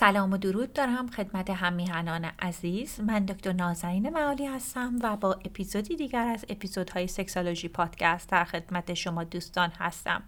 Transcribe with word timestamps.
سلام 0.00 0.32
و 0.32 0.36
درود 0.36 0.72
دارم 0.72 1.06
خدمت 1.10 1.50
همیهنان 1.50 2.24
عزیز. 2.24 3.00
من 3.00 3.24
دکتر 3.24 3.52
نازنین 3.52 4.10
معالی 4.10 4.46
هستم 4.46 4.98
و 5.02 5.16
با 5.16 5.32
اپیزودی 5.32 5.96
دیگر 5.96 6.26
از 6.26 6.44
اپیزودهای 6.48 7.06
سکسالوژی 7.06 7.68
پادکست 7.68 8.28
در 8.28 8.44
خدمت 8.44 8.94
شما 8.94 9.24
دوستان 9.24 9.70
هستم. 9.78 10.22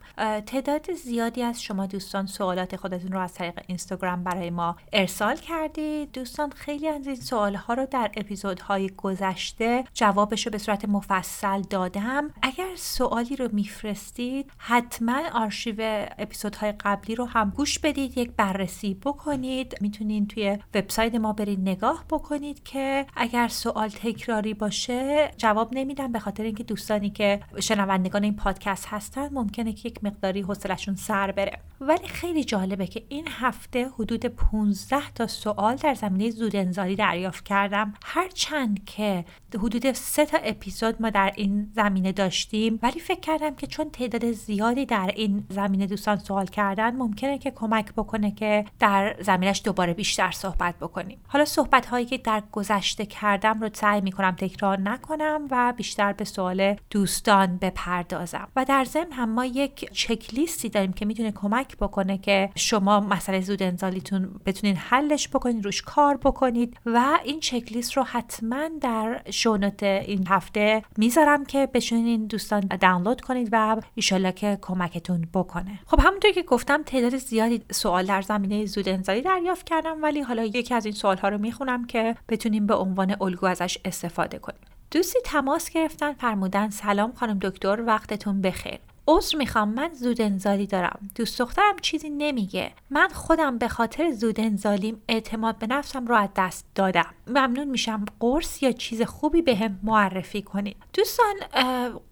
تعداد 0.47 0.93
زیادی 0.93 1.43
از 1.43 1.63
شما 1.63 1.87
دوستان 1.87 2.27
سوالات 2.27 2.77
خودتون 2.77 3.13
رو 3.13 3.21
از 3.21 3.35
طریق 3.35 3.61
اینستاگرام 3.67 4.25
برای 4.25 4.51
ما 4.51 4.77
ارسال 4.93 5.37
کردید 5.37 6.13
دوستان 6.13 6.51
خیلی 6.51 6.89
از 6.89 7.07
این 7.07 7.17
سوال 7.17 7.55
ها 7.55 7.75
رو 7.75 7.87
در 7.87 8.11
اپیزودهای 8.17 8.89
گذشته 8.89 9.85
جوابش 9.95 10.47
رو 10.47 10.53
به 10.53 10.59
صورت 10.59 10.85
مفصل 10.85 11.63
دادم. 11.63 12.31
اگر 12.43 12.77
سوالی 12.77 13.37
رو 13.37 13.49
میفرستید 13.53 14.51
حتما 14.59 15.23
آرشیو 15.35 16.07
اپیزودهای 16.19 16.73
قبلی 16.73 17.15
رو 17.15 17.25
هم 17.25 17.51
گوش 17.51 17.79
بدید 17.79 18.19
یک 18.19 18.31
بررسی 18.37 18.95
بکنید. 18.95 19.62
می‌تونید 19.81 20.29
توی 20.29 20.59
وبسایت 20.75 21.15
ما 21.15 21.33
برید 21.33 21.61
نگاه 21.61 22.05
بکنید 22.11 22.63
که 22.63 23.07
اگر 23.17 23.49
سوال 23.49 23.89
تکراری 23.89 24.55
باشه 24.55 25.31
جواب 25.37 25.69
نمیدم 25.73 26.13
به 26.13 26.19
خاطر 26.19 26.43
اینکه 26.43 26.65
دوستانی 26.65 27.11
که 27.11 27.41
شنوندگان 27.61 28.25
این 28.25 28.37
پادکست 28.37 28.87
هستن 28.89 29.29
ممکنه 29.33 29.73
که 29.73 29.89
یک 29.89 30.05
مقداری 30.05 30.41
حوصلشون 30.41 30.95
سر 30.95 31.33
بره. 31.33 31.59
ولی 31.89 32.09
خیلی 32.09 32.45
جالبه 32.45 32.87
که 32.87 33.03
این 33.09 33.29
هفته 33.31 33.89
حدود 33.89 34.27
15 34.27 35.11
تا 35.15 35.27
سوال 35.27 35.77
در 35.77 35.95
زمینه 35.95 36.31
زود 36.31 36.57
انزالی 36.57 36.97
دریافت 36.97 37.45
کردم. 37.45 37.95
هرچند 38.05 38.85
که 38.85 39.25
حدود 39.55 39.93
سه 39.93 40.27
تا 40.27 40.39
اپیزود 40.39 41.03
ما 41.03 41.11
در 41.11 41.33
این 41.37 41.71
زمینه 41.75 42.13
داشتیم 42.13 42.79
ولی 42.83 43.01
فکر 43.01 43.21
کردم 43.21 43.55
که 43.55 43.67
چون 43.67 43.91
تعداد 43.91 44.33
زیادی 44.33 44.87
در 44.87 45.11
این 45.17 45.45
زمینه 45.49 45.87
دوستان 45.87 46.19
سوال 46.19 46.47
کردن 46.47 46.97
ممکنه 46.97 47.39
که 47.39 47.51
کمک 47.51 47.93
بکنه 47.93 48.31
که 48.31 48.65
در 48.79 49.17
زمینه 49.21 49.53
دوباره 49.65 49.95
بیشتر 49.95 50.31
صحبت 50.31 50.75
بکنیم. 50.81 51.19
حالا 51.29 51.45
صحبت 51.45 51.87
هایی 51.87 52.07
که 52.07 52.19
در 52.19 52.43
گذشته 52.53 53.07
کردم 53.07 53.61
رو 53.61 53.71
سعی 53.73 54.01
می‌کنم 54.01 54.31
تکرار 54.31 54.81
نکنم 54.81 55.49
و 55.51 55.75
بیشتر 55.77 56.13
به 56.13 56.25
سوال 56.25 56.77
دوستان 56.91 57.57
بپردازم. 57.57 58.49
و 58.57 58.65
در 58.65 58.85
ضمن 58.85 59.13
هم 59.13 59.29
ما 59.29 59.45
یک 59.45 59.93
چک 59.93 60.35
لیستی 60.35 60.69
داریم 60.69 60.93
که 60.93 61.05
می‌تونه 61.05 61.33
کمک 61.33 61.72
بکنه 61.77 62.19
که 62.19 62.51
شما 62.55 63.01
مسئله 63.01 63.41
زود 63.41 63.63
انزالیتون 63.63 64.41
بتونین 64.47 64.77
حلش 64.77 65.29
بکنید 65.29 65.65
روش 65.65 65.83
کار 65.83 66.17
بکنید 66.17 66.77
و 66.87 67.19
این 67.25 67.41
چک 67.41 67.73
لیست 67.73 67.93
رو 67.93 68.03
حتما 68.03 68.69
در 68.81 69.23
شونت 69.31 69.83
این 69.83 70.27
هفته 70.27 70.83
می‌ذارم 70.97 71.45
که 71.45 71.69
بشونین 71.75 72.27
دوستان 72.27 72.61
دانلود 72.61 73.21
کنید 73.21 73.49
و 73.53 73.81
ایشالله 73.95 74.33
که 74.33 74.59
کمکتون 74.63 75.29
بکنه. 75.35 75.79
خب 75.87 76.01
همونطور 76.01 76.31
که 76.31 76.43
گفتم 76.43 76.83
تعداد 76.83 77.17
زیادی 77.17 77.63
سوال 77.71 78.07
در 78.07 78.23
زمینه 78.23 78.67
زود 78.67 78.89
انزالی 78.89 79.23
دریافت 79.23 79.67
کردم 79.67 80.03
ولی 80.03 80.21
حالا 80.21 80.45
یکی 80.45 80.75
از 80.75 80.85
این 80.85 80.95
سوال 80.95 81.17
ها 81.17 81.29
رو 81.29 81.39
می‌خونم 81.39 81.87
که 81.87 82.17
بتونیم 82.29 82.67
به 82.67 82.75
عنوان 82.75 83.17
الگو 83.21 83.47
ازش 83.47 83.79
استفاده 83.85 84.39
کنیم. 84.39 84.61
دوستی 84.91 85.19
تماس 85.25 85.71
گرفتن 85.71 86.13
فرمودن 86.13 86.71
سلام 86.71 87.13
خانم 87.13 87.39
دکتر 87.39 87.83
وقتتون 87.83 88.41
بخیر. 88.41 88.79
عذر 89.09 89.39
می‌خوام 89.39 89.69
من 89.69 89.91
زود 89.95 90.21
انزالی 90.21 90.67
دارم. 90.67 91.11
دوست 91.15 91.39
دخترم 91.39 91.77
چیزی 91.83 92.11
نمیگه. 92.11 92.73
من 92.91 93.09
خودم 93.09 93.59
به 93.59 93.69
خاطر 93.69 94.11
زود 94.11 94.41
انزالیم 94.41 95.03
اعتماد 95.09 95.59
به 95.59 95.67
نفسم 95.67 96.07
رو 96.07 96.15
از 96.15 96.29
دست 96.37 96.67
دادم. 96.75 97.15
ممنون 97.27 97.69
میشم 97.69 98.05
قرص 98.21 98.63
یا 98.63 98.73
چیز 98.73 99.03
خوبی 99.03 99.43
به 99.43 99.71
معرفی 99.83 100.43
کنید. 100.43 100.77
دوستان 100.93 101.35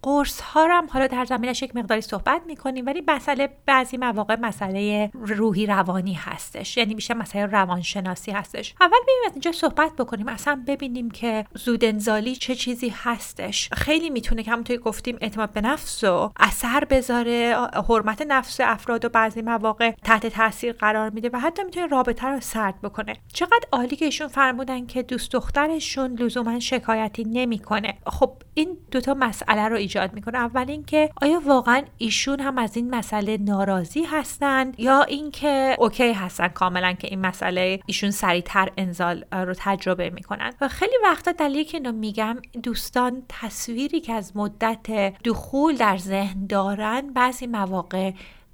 قرص 0.02 0.40
ها 0.40 0.78
هم 0.78 0.86
حالا 0.90 1.06
در 1.06 1.24
زمینش 1.24 1.62
یک 1.62 1.76
مقداری 1.76 2.00
صحبت 2.00 2.42
می‌کنیم 2.46 2.86
ولی 2.86 3.02
مسئله 3.08 3.48
بعضی 3.66 3.96
مواقع 3.96 4.36
مسئله 4.40 5.10
روحی 5.14 5.66
روانی 5.66 6.14
هستش. 6.14 6.76
یعنی 6.76 6.94
میشه 6.94 7.14
مسئله 7.14 7.46
روانشناسی 7.46 8.30
هستش. 8.30 8.74
اول 8.80 8.90
بریم 8.90 9.22
از 9.26 9.32
اینجا 9.32 9.52
صحبت 9.52 9.96
بکنیم. 9.96 10.28
اصلا 10.28 10.62
ببینیم 10.66 11.10
که 11.10 11.46
زود 11.54 11.84
انزالی 11.84 12.36
چه 12.36 12.54
چیزی 12.54 12.94
هستش. 12.96 13.70
خیلی 13.72 14.10
می‌تونه 14.10 14.42
که 14.42 14.50
همونطور 14.50 14.76
گفتیم 14.76 15.18
اعتماد 15.20 15.52
به 15.52 15.60
نفس 15.60 16.04
و 16.04 16.32
اثر 16.36 16.79
بذاره 16.84 17.56
حرمت 17.88 18.22
نفس 18.28 18.60
افراد 18.60 19.04
و 19.04 19.08
بعضی 19.08 19.42
مواقع 19.42 19.90
تحت 19.90 20.26
تاثیر 20.26 20.72
قرار 20.72 21.10
میده 21.10 21.30
و 21.32 21.38
حتی 21.38 21.64
می‌تونه 21.64 21.86
رابطه 21.86 22.26
رو 22.26 22.40
سرد 22.40 22.80
بکنه. 22.80 23.12
چقدر 23.32 23.60
عالی 23.72 23.96
که 23.96 24.04
ایشون 24.04 24.28
فرمودن 24.28 24.86
که 24.86 25.02
دوست 25.02 25.32
دخترشون 25.32 26.14
لزوما 26.14 26.60
شکایتی 26.60 27.24
نمی‌کنه. 27.24 27.94
خب 28.06 28.32
این 28.54 28.78
دوتا 28.90 29.14
مسئله 29.14 29.68
رو 29.68 29.76
ایجاد 29.76 30.14
می‌کنه. 30.14 30.38
اول 30.38 30.70
اینکه 30.70 31.10
آیا 31.22 31.40
واقعا 31.46 31.82
ایشون 31.98 32.40
هم 32.40 32.58
از 32.58 32.76
این 32.76 32.94
مسئله 32.94 33.36
ناراضی 33.36 34.02
هستن 34.02 34.72
یا 34.78 35.02
اینکه 35.02 35.76
اوکی 35.78 36.12
هستن 36.12 36.48
کاملا 36.48 36.92
که 36.92 37.08
این 37.08 37.20
مسئله 37.26 37.80
ایشون 37.86 38.10
سریعتر 38.10 38.68
انزال 38.76 39.24
رو 39.32 39.54
تجربه 39.58 40.10
می‌کنن؟ 40.10 40.52
و 40.60 40.68
خیلی 40.68 40.94
وقتا 41.04 41.32
دلیلی 41.32 41.64
که 41.64 41.76
اینو 41.76 41.92
میگم 41.92 42.36
دوستان 42.62 43.22
تصویری 43.28 44.00
که 44.00 44.12
از 44.12 44.36
مدت 44.36 44.86
دخول 45.24 45.76
در 45.76 45.96
ذهن 45.96 46.46
دارن 46.46 46.69
بعضی 47.12 47.46
مواقع 47.46 48.10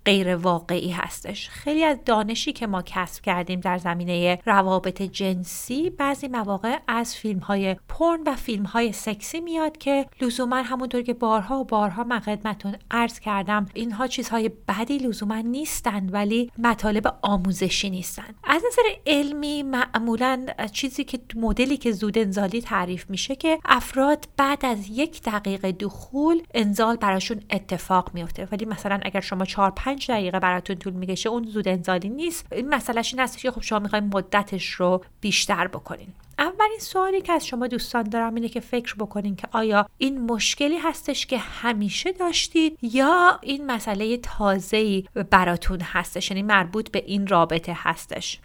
غیر 0.07 0.37
واقعی 0.37 0.91
هستش. 0.91 1.49
خیلی 1.49 1.85
از 1.85 1.99
دانشی 2.05 2.53
که 2.53 2.67
ما 2.67 2.83
کسب 2.83 3.23
کردیم 3.23 3.61
در 3.61 3.79
زمینه 3.79 4.39
روابط 4.47 5.03
جنسی 5.03 5.91
بعضی 5.91 6.29
مواقع 6.29 6.79
از 6.89 7.17
فیلم 7.17 7.39
های 7.39 7.77
پرن 7.89 8.21
و 8.27 8.35
فیلم 8.35 8.65
های 8.65 8.93
سکسی 8.93 9.41
میاد 9.41 9.79
که 9.79 10.07
لزوما 10.21 10.57
همونطور 10.57 11.03
که 11.03 11.15
بارها 11.15 11.61
و 11.61 11.65
بارها 11.65 12.05
من 12.05 12.21
خدمتون 12.21 12.77
عرض 12.91 13.21
کردم 13.21 13.67
اینها 13.75 14.07
چیزهای 14.07 14.51
بدی 14.69 14.99
لزوما 14.99 15.41
نیستند 15.41 16.15
ولی 16.15 16.51
مطالب 16.59 17.15
آموزشی 17.23 17.91
نیستند. 17.91 18.35
از 18.45 18.63
نظر 18.73 18.83
علمی 19.07 19.63
معمولا 19.63 20.47
چیزی 20.73 21.05
که 21.05 21.21
مدلی 21.37 21.77
که 21.77 21.93
زود 21.93 22.19
انزالی 22.19 22.61
تعریف 22.61 23.11
میشه 23.11 23.37
که 23.37 23.59
افراد 23.65 24.29
بعد 24.37 24.67
از 24.67 24.79
یک 24.91 25.23
دقیقه 25.23 25.73
دخول 25.73 26.43
انزال 26.55 26.97
براشون 26.97 27.41
اتفاق 27.51 28.11
میفته. 28.15 28.49
ولی 28.53 28.65
مثلا 28.65 29.01
اگر 29.03 29.21
شما 29.21 29.45
4 29.45 29.71
5 29.97 30.07
5 30.07 30.11
دقیقه 30.11 30.41
براتون 30.41 30.77
طول 30.77 30.93
می‌کشه 30.93 31.29
اون 31.29 31.45
زود 31.45 31.69
انزالی 31.69 32.09
نیست. 32.09 32.47
این 32.53 32.69
مسئلهش 32.69 33.15
این 33.15 33.23
هست 33.23 33.39
که 33.39 33.51
خب 33.51 33.63
شما 33.63 33.79
می‌خواین 33.79 34.11
مدتش 34.15 34.71
رو 34.71 35.05
بیشتر 35.21 35.69
بکنین. 35.69 36.09
اولین 36.39 36.79
سوالی 36.81 37.21
که 37.21 37.33
از 37.33 37.47
شما 37.47 37.67
دوستان 37.67 38.03
دارم 38.03 38.35
اینه 38.35 38.49
که 38.49 38.61
فکر 38.61 38.95
بکنین 38.95 39.37
که 39.37 39.49
آیا 39.53 39.87
این 39.99 40.21
مشکلی 40.21 40.79
هستش 40.79 41.27
که 41.27 41.39
همیشه 41.39 42.13
داشتید 42.13 42.79
یا 42.83 43.39
این 43.43 43.67
مسئله 43.67 44.17
تازه‌ای 44.17 45.05
براتون 45.31 45.81
هستش 45.81 46.31
یعنی 46.31 46.43
مربوط 46.43 46.91
به 46.91 47.03
این 47.07 47.27
رابطه 47.27 47.73
هستش. 47.77 48.41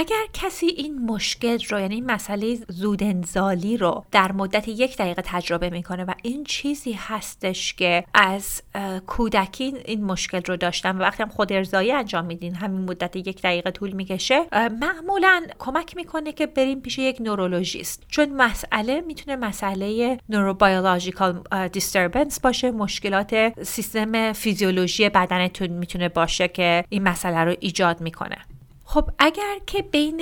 اگر 0.00 0.26
کسی 0.32 0.66
این 0.66 1.06
مشکل 1.06 1.58
رو 1.70 1.80
یعنی 1.80 2.00
مسئله 2.00 2.58
زود 2.68 3.02
انزالی 3.02 3.76
رو 3.76 4.04
در 4.10 4.32
مدت 4.32 4.68
یک 4.68 4.96
دقیقه 4.96 5.22
تجربه 5.24 5.70
می‌کنه 5.70 6.04
و 6.04 6.12
این 6.22 6.44
چیزی 6.44 6.92
هستش 6.92 7.74
که 7.74 8.04
از 8.14 8.62
کودکی 9.06 9.74
این 9.84 10.04
مشکل 10.04 10.40
رو 10.46 10.56
داشتم 10.56 10.98
و 10.98 11.02
وقتی 11.02 11.22
هم 11.22 11.28
خود 11.28 11.52
ارزایی 11.52 11.92
انجام 11.92 12.24
میدین 12.24 12.54
همین 12.54 12.80
مدت 12.80 13.16
یک 13.16 13.42
دقیقه 13.42 13.70
طول 13.70 13.90
می‌کشه 13.90 14.46
معمولا 14.80 15.46
کمک 15.58 15.96
می‌کنه 15.96 16.32
که 16.32 16.46
بریم 16.46 16.80
پیش 16.80 16.98
یک 16.98 17.16
نورولوژیست. 17.20 18.02
چون 18.08 18.32
مسئله 18.32 19.00
می‌تونه 19.00 19.36
مسئله 19.36 20.18
نوروبیولوژیکال 20.28 21.42
دیستربنس 21.72 22.40
باشه 22.40 22.70
مشکلات 22.70 23.62
سیستم 23.62 24.32
فیزیولوژی 24.32 25.08
بدنتون 25.08 25.68
می‌تونه 25.68 26.08
باشه 26.08 26.48
که 26.48 26.84
این 26.88 27.02
مسئله 27.02 27.44
رو 27.44 27.54
ایجاد 27.60 28.00
می‌کنه. 28.00 28.36
خب 28.92 29.10
اگر 29.18 29.58
که 29.66 29.82
بین 29.82 30.20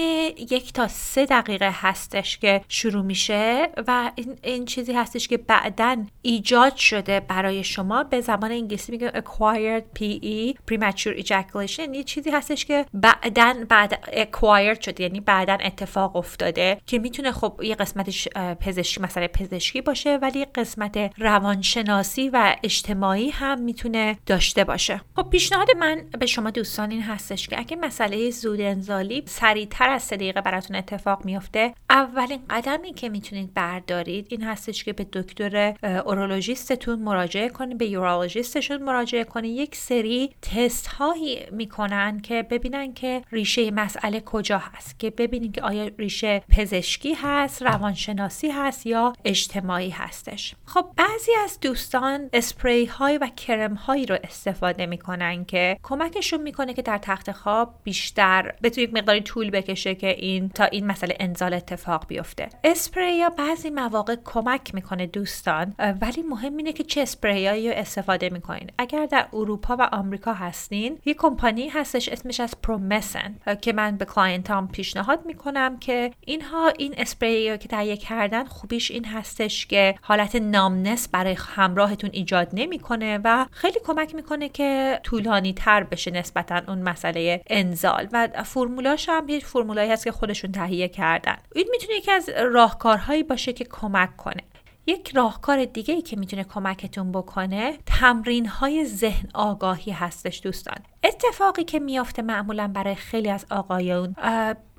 یک 0.51 0.73
تا 0.73 0.89
سه 0.89 1.27
دقیقه 1.27 1.71
هستش 1.73 2.39
که 2.39 2.61
شروع 2.69 3.03
میشه 3.03 3.69
و 3.87 4.11
این, 4.15 4.39
این 4.43 4.65
چیزی 4.65 4.93
هستش 4.93 5.29
که 5.29 5.37
بعدا 5.37 5.97
ایجاد 6.23 6.77
شده 6.77 7.21
برای 7.21 7.65
شما 7.65 8.05
به 8.05 8.21
زبان 8.21 8.51
انگلیسی 8.53 8.93
میگه 8.93 9.11
acquired 9.11 9.99
PE 9.99 10.55
premature 10.71 11.25
ejaculation 11.25 11.79
یعنی 11.79 12.05
چیزی 12.05 12.31
هستش 12.31 12.65
که 12.65 12.87
بعدا 12.95 13.55
بعد 13.69 14.01
acquired 14.07 14.85
شده 14.85 15.03
یعنی 15.03 15.21
بعدا 15.21 15.59
اتفاق 15.61 16.17
افتاده 16.17 16.81
که 16.87 16.99
می‌تونه 16.99 17.33
خب 17.33 17.61
یه 17.63 17.75
قسمتش 17.75 18.29
پزشکی 18.61 19.01
مسئله 19.01 19.29
پزشکی 19.29 19.81
باشه 19.81 20.17
ولی 20.17 20.45
قسمت 20.45 21.11
روانشناسی 21.19 22.29
و 22.29 22.57
اجتماعی 22.63 23.31
هم 23.31 23.61
می‌تونه 23.61 24.19
داشته 24.27 24.65
باشه. 24.65 25.01
خب 25.17 25.31
پیشنهاد 25.31 25.69
من 25.79 26.03
به 26.19 26.27
شما 26.27 26.51
دوستان 26.51 26.91
این 26.91 27.03
هستش 27.03 27.49
که 27.49 27.59
اگه 27.59 27.77
مسئله 27.77 28.31
زود 28.31 28.58
انزالی 28.63 29.23
سریعتر 29.27 29.89
از 29.89 30.03
سه 30.03 30.17
دقیقه 30.17 30.41
براتون 30.41 30.77
اتفاق 30.77 31.25
میفته 31.25 31.75
اولین 31.91 32.41
قدمی 32.51 32.93
که 32.93 33.09
می‌تونید 33.09 33.55
بردارید 33.55 34.27
این 34.31 34.43
هستش 34.43 34.85
که 34.85 34.93
به 34.93 35.07
دکتر 35.13 35.75
اورولوژیستتون 35.83 36.99
مراجعه 36.99 37.49
کنید 37.49 37.79
به 37.79 37.87
یورولوژیستشون 37.87 38.83
مراجعه 38.83 39.25
کنید. 39.25 39.59
یک 39.59 39.77
سری 39.77 40.31
تست 40.43 40.87
هایی 40.87 41.39
می‌کنن 41.51 42.21
که 42.21 42.43
ببینن 42.43 42.93
که 42.93 43.23
ریشه 43.33 43.71
مسئله 43.71 44.21
کجا 44.21 44.59
هست 44.59 44.99
که 44.99 45.11
ببینید 45.11 45.55
که 45.55 45.63
آیا 45.63 45.91
ریشه 45.99 46.43
پزشکی 46.57 47.15
هست 47.15 47.63
روانشناسی 47.63 48.51
هست 48.51 48.87
یا 48.87 49.13
اجتماعی 49.25 49.91
هستش. 49.91 50.55
خب 50.65 50.87
بعضی 50.97 51.33
از 51.45 51.61
دوستان 51.61 52.31
اسپری 52.33 52.87
های 52.87 53.19
و 53.19 53.29
کرم 53.37 53.75
هایی 53.75 54.07
رو 54.07 54.19
استفاده 54.25 54.87
می‌کنن 54.87 55.45
که 55.45 55.79
کمکشون 55.83 56.43
می‌کنه 56.43 56.75
که 56.75 56.83
در 56.83 56.99
تخت 56.99 57.33
خواب 57.33 57.75
بیشتر 57.85 58.48
بتونید 58.63 58.99
مقداری 58.99 59.21
طول 59.21 59.51
بکشه 59.51 59.95
که 59.95 60.09
این 60.09 60.49
تا 60.49 60.65
این 60.65 60.87
مسئله 60.87 61.17
انزال 61.21 61.55
اتفاق 61.55 62.07
بیفته. 62.09 62.49
اسپری 62.65 63.17
یا 63.17 63.31
بعضی 63.31 63.71
مواقع 63.71 64.17
کمک 64.25 64.75
می‌کنه 64.75 65.07
دوستان 65.07 65.75
ولی 66.01 66.23
مهم 66.23 66.57
اینه 66.57 66.73
که 66.73 66.85
چه 66.85 67.01
اسپری 67.01 67.69
رو 67.69 67.75
استفاده 67.77 68.31
می‌کنین. 68.31 68.71
اگر 68.79 69.07
در 69.07 69.27
اروپا 69.33 69.77
و 69.79 69.83
آمریکا 69.93 70.33
هستین 70.33 70.99
یه 71.05 71.15
کمپانی 71.15 71.69
هستش 71.69 72.09
اسمش 72.09 72.41
از 72.41 72.55
Promescent 72.63 73.37
که 73.61 73.73
من 73.73 73.97
به 73.97 74.05
client 74.05 74.60
ام 74.60 74.69
پیشنهاد 74.69 75.27
می‌کنم 75.27 75.79
که 75.79 76.11
اینها 76.21 76.73
این 76.79 76.95
اسپری 76.99 77.59
که 77.59 77.69
تهیه 77.69 77.97
کردن 77.97 78.45
خوبیش 78.45 78.91
این 78.91 79.05
هستش 79.05 79.67
که 79.67 79.95
حالت 80.03 80.37
numbness 80.37 81.09
برای 81.09 81.37
همراهتون 81.39 82.11
ایجاد 82.13 82.49
نمی‌کنه 82.53 83.21
و 83.25 83.47
خیلی 83.51 83.79
کمک 83.85 84.15
می‌کنه 84.15 84.49
که 84.49 85.01
طولانی 85.03 85.53
تر 85.53 85.85
بشه 85.85 86.11
نسبتا 86.11 86.63
اون 86.69 86.79
مسئله 86.83 87.43
انزال. 87.47 88.09
و 88.13 88.29
فرمولاش 88.43 89.09
هم 89.09 89.29
یه 89.29 89.41
فرمولایی 89.41 89.91
هست 89.91 90.05
که 90.05 90.13
خودشون 90.13 90.53
تهیه 90.53 90.89
کردن. 90.89 91.37
این 91.55 91.69
می‌تونه 91.71 91.95
یکی 91.95 92.11
از 92.11 92.29
راهکارهایی 92.29 93.23
باشه 93.23 93.53
که 93.53 93.65
کمک 93.65 94.17
کنه. 94.17 94.43
یک 94.87 95.11
راهکار 95.15 95.65
دیگه 95.65 95.95
ای 95.95 96.03
که 96.03 96.17
می‌تونه 96.17 96.45
کمکتون 96.45 97.13
بکنه 97.13 97.79
تمرین 97.87 98.47
های 98.47 98.85
ذهن 98.85 99.29
آگاهی 99.35 99.93
هستش 99.93 100.41
دوستان. 100.45 100.77
اتفاقی 101.05 101.65
که 101.65 101.79
میافته 101.79 102.23
معمولا 102.23 102.69
برای 102.75 102.95
خیلی 102.95 103.31
از 103.31 103.47
آقایون 103.51 104.15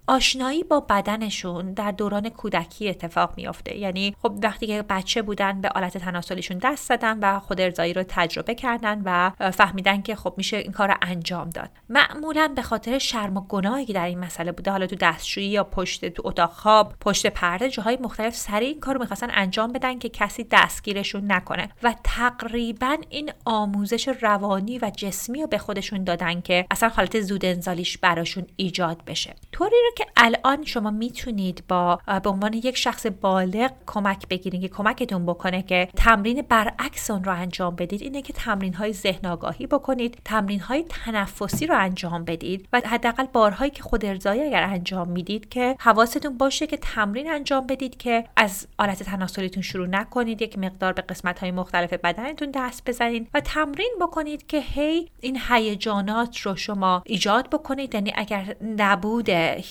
آشنایی 0.09 0.63
با 0.63 0.79
بدنشون 0.79 1.73
در 1.73 1.91
دوران 1.91 2.29
کودکی 2.29 2.89
اتفاق 2.89 3.33
میافته. 3.37 3.77
یعنی 3.77 4.15
خب 4.21 4.39
وقتی 4.43 4.67
که 4.67 4.81
بچه 4.81 5.21
بودن 5.21 5.61
به 5.61 5.69
آلت 5.69 5.97
تناسلیشون 5.97 6.57
دست 6.57 6.87
زدن 6.87 7.19
و 7.19 7.39
خود 7.39 7.61
ارزایی 7.61 7.93
رو 7.93 8.03
تجربه 8.07 8.55
کردن 8.55 9.01
و 9.05 9.31
فهمیدن 9.51 10.01
که 10.01 10.15
خب 10.15 10.33
میشه 10.37 10.57
این 10.57 10.71
کار 10.71 10.87
رو 10.87 10.95
انجام 11.01 11.49
داد. 11.49 11.69
معمولا 11.89 12.51
به 12.55 12.61
خاطر 12.61 12.97
شرم 12.97 13.37
و 13.37 13.41
گناهی 13.41 13.85
که 13.85 13.93
در 13.93 14.05
این 14.05 14.19
مسئله 14.19 14.51
بوده 14.51 14.71
حالا 14.71 14.87
تو 14.87 14.95
دستشویی 14.95 15.47
یا 15.47 15.63
پشت 15.63 16.05
تو 16.05 16.21
اتاق 16.25 16.51
خواب 16.51 16.93
پشت 17.01 17.27
پرده 17.27 17.69
جاهای 17.69 17.97
مختلف 18.01 18.35
سریع 18.35 18.67
این 18.67 18.79
کار 18.79 18.93
رو 18.93 19.01
می‌خواستن 19.01 19.27
انجام 19.31 19.71
بدن 19.71 19.99
که 19.99 20.09
کسی 20.09 20.47
دستگیرشون 20.51 21.31
نکنه. 21.31 21.69
و 21.83 21.95
تقریبا 22.03 22.97
این 23.09 23.31
آموزش 23.45 24.07
روانی 24.07 24.79
و 24.79 24.91
جسمی 24.97 25.41
رو 25.41 25.47
به 25.47 25.57
خودشون 25.57 26.03
دادن 26.03 26.41
که 26.41 26.65
اصلا 26.71 26.89
حالت 26.89 27.21
زود 27.21 27.45
انزالیش 27.45 27.97
براشون 27.97 28.47
ایجاد 28.55 29.03
بشه. 29.07 29.35
طوری 29.51 29.75
رو 29.85 29.98
که 29.99 30.05
الان 30.17 30.65
شما 30.65 30.91
می‌تونید 30.91 31.63
با 31.67 31.99
به 32.23 32.29
عنوان 32.29 32.53
یک 32.53 32.77
شخص 32.77 33.05
بالغ 33.21 33.71
کمک 33.87 34.27
بگیرید 34.27 34.61
که 34.61 34.67
کمکتون 34.67 35.25
بکنه 35.25 35.61
که 35.61 35.89
تمرین 35.95 36.41
برعکس 36.41 37.11
اون 37.11 37.23
رو 37.23 37.33
انجام 37.35 37.75
بدید 37.75 38.01
اینه 38.01 38.21
که 38.21 38.33
تمرین 38.33 38.73
های 38.73 38.93
ذهن 38.93 39.29
آگاهی 39.29 39.67
بکنید 39.67 40.17
تمرین 40.25 40.59
های 40.59 40.85
تنفسی 40.89 41.67
رو 41.67 41.77
انجام 41.77 42.23
بدید 42.25 42.67
و 42.73 42.81
حداقل 42.85 43.25
بارهایی 43.25 43.71
که 43.71 43.83
خود 43.83 44.05
ارزایی 44.05 44.41
اگر 44.41 44.63
انجام 44.63 45.09
می‌دید 45.09 45.49
که 45.49 45.75
حواستون 45.79 46.37
باشه 46.37 46.67
که 46.67 46.77
تمرین 46.77 47.31
انجام 47.31 47.67
بدید 47.67 47.97
که 47.97 48.25
از 48.35 48.67
آلت 48.77 49.03
تناسلیتون 49.03 49.63
شروع 49.63 49.87
نکنید 49.87 50.41
یک 50.41 50.57
مقدار 50.59 50.93
به 50.93 51.01
قسمت 51.01 51.39
های 51.39 51.51
مختلف 51.51 51.93
بدنتون 51.93 52.51
دست 52.53 52.89
بزنید 52.89 53.27
و 53.33 53.39
تمرین 53.39 53.95
بکنید 54.01 54.47
که 54.47 54.59
هی 54.59 55.09
این 55.19 55.39
هیجانات 55.49 56.37
رو 56.37 56.55
شما 56.55 57.03
ایجاد 57.05 57.49
بکنید. 57.49 57.93
یعنی 57.95 58.13
اگر 58.15 58.55
نبود 58.77 59.29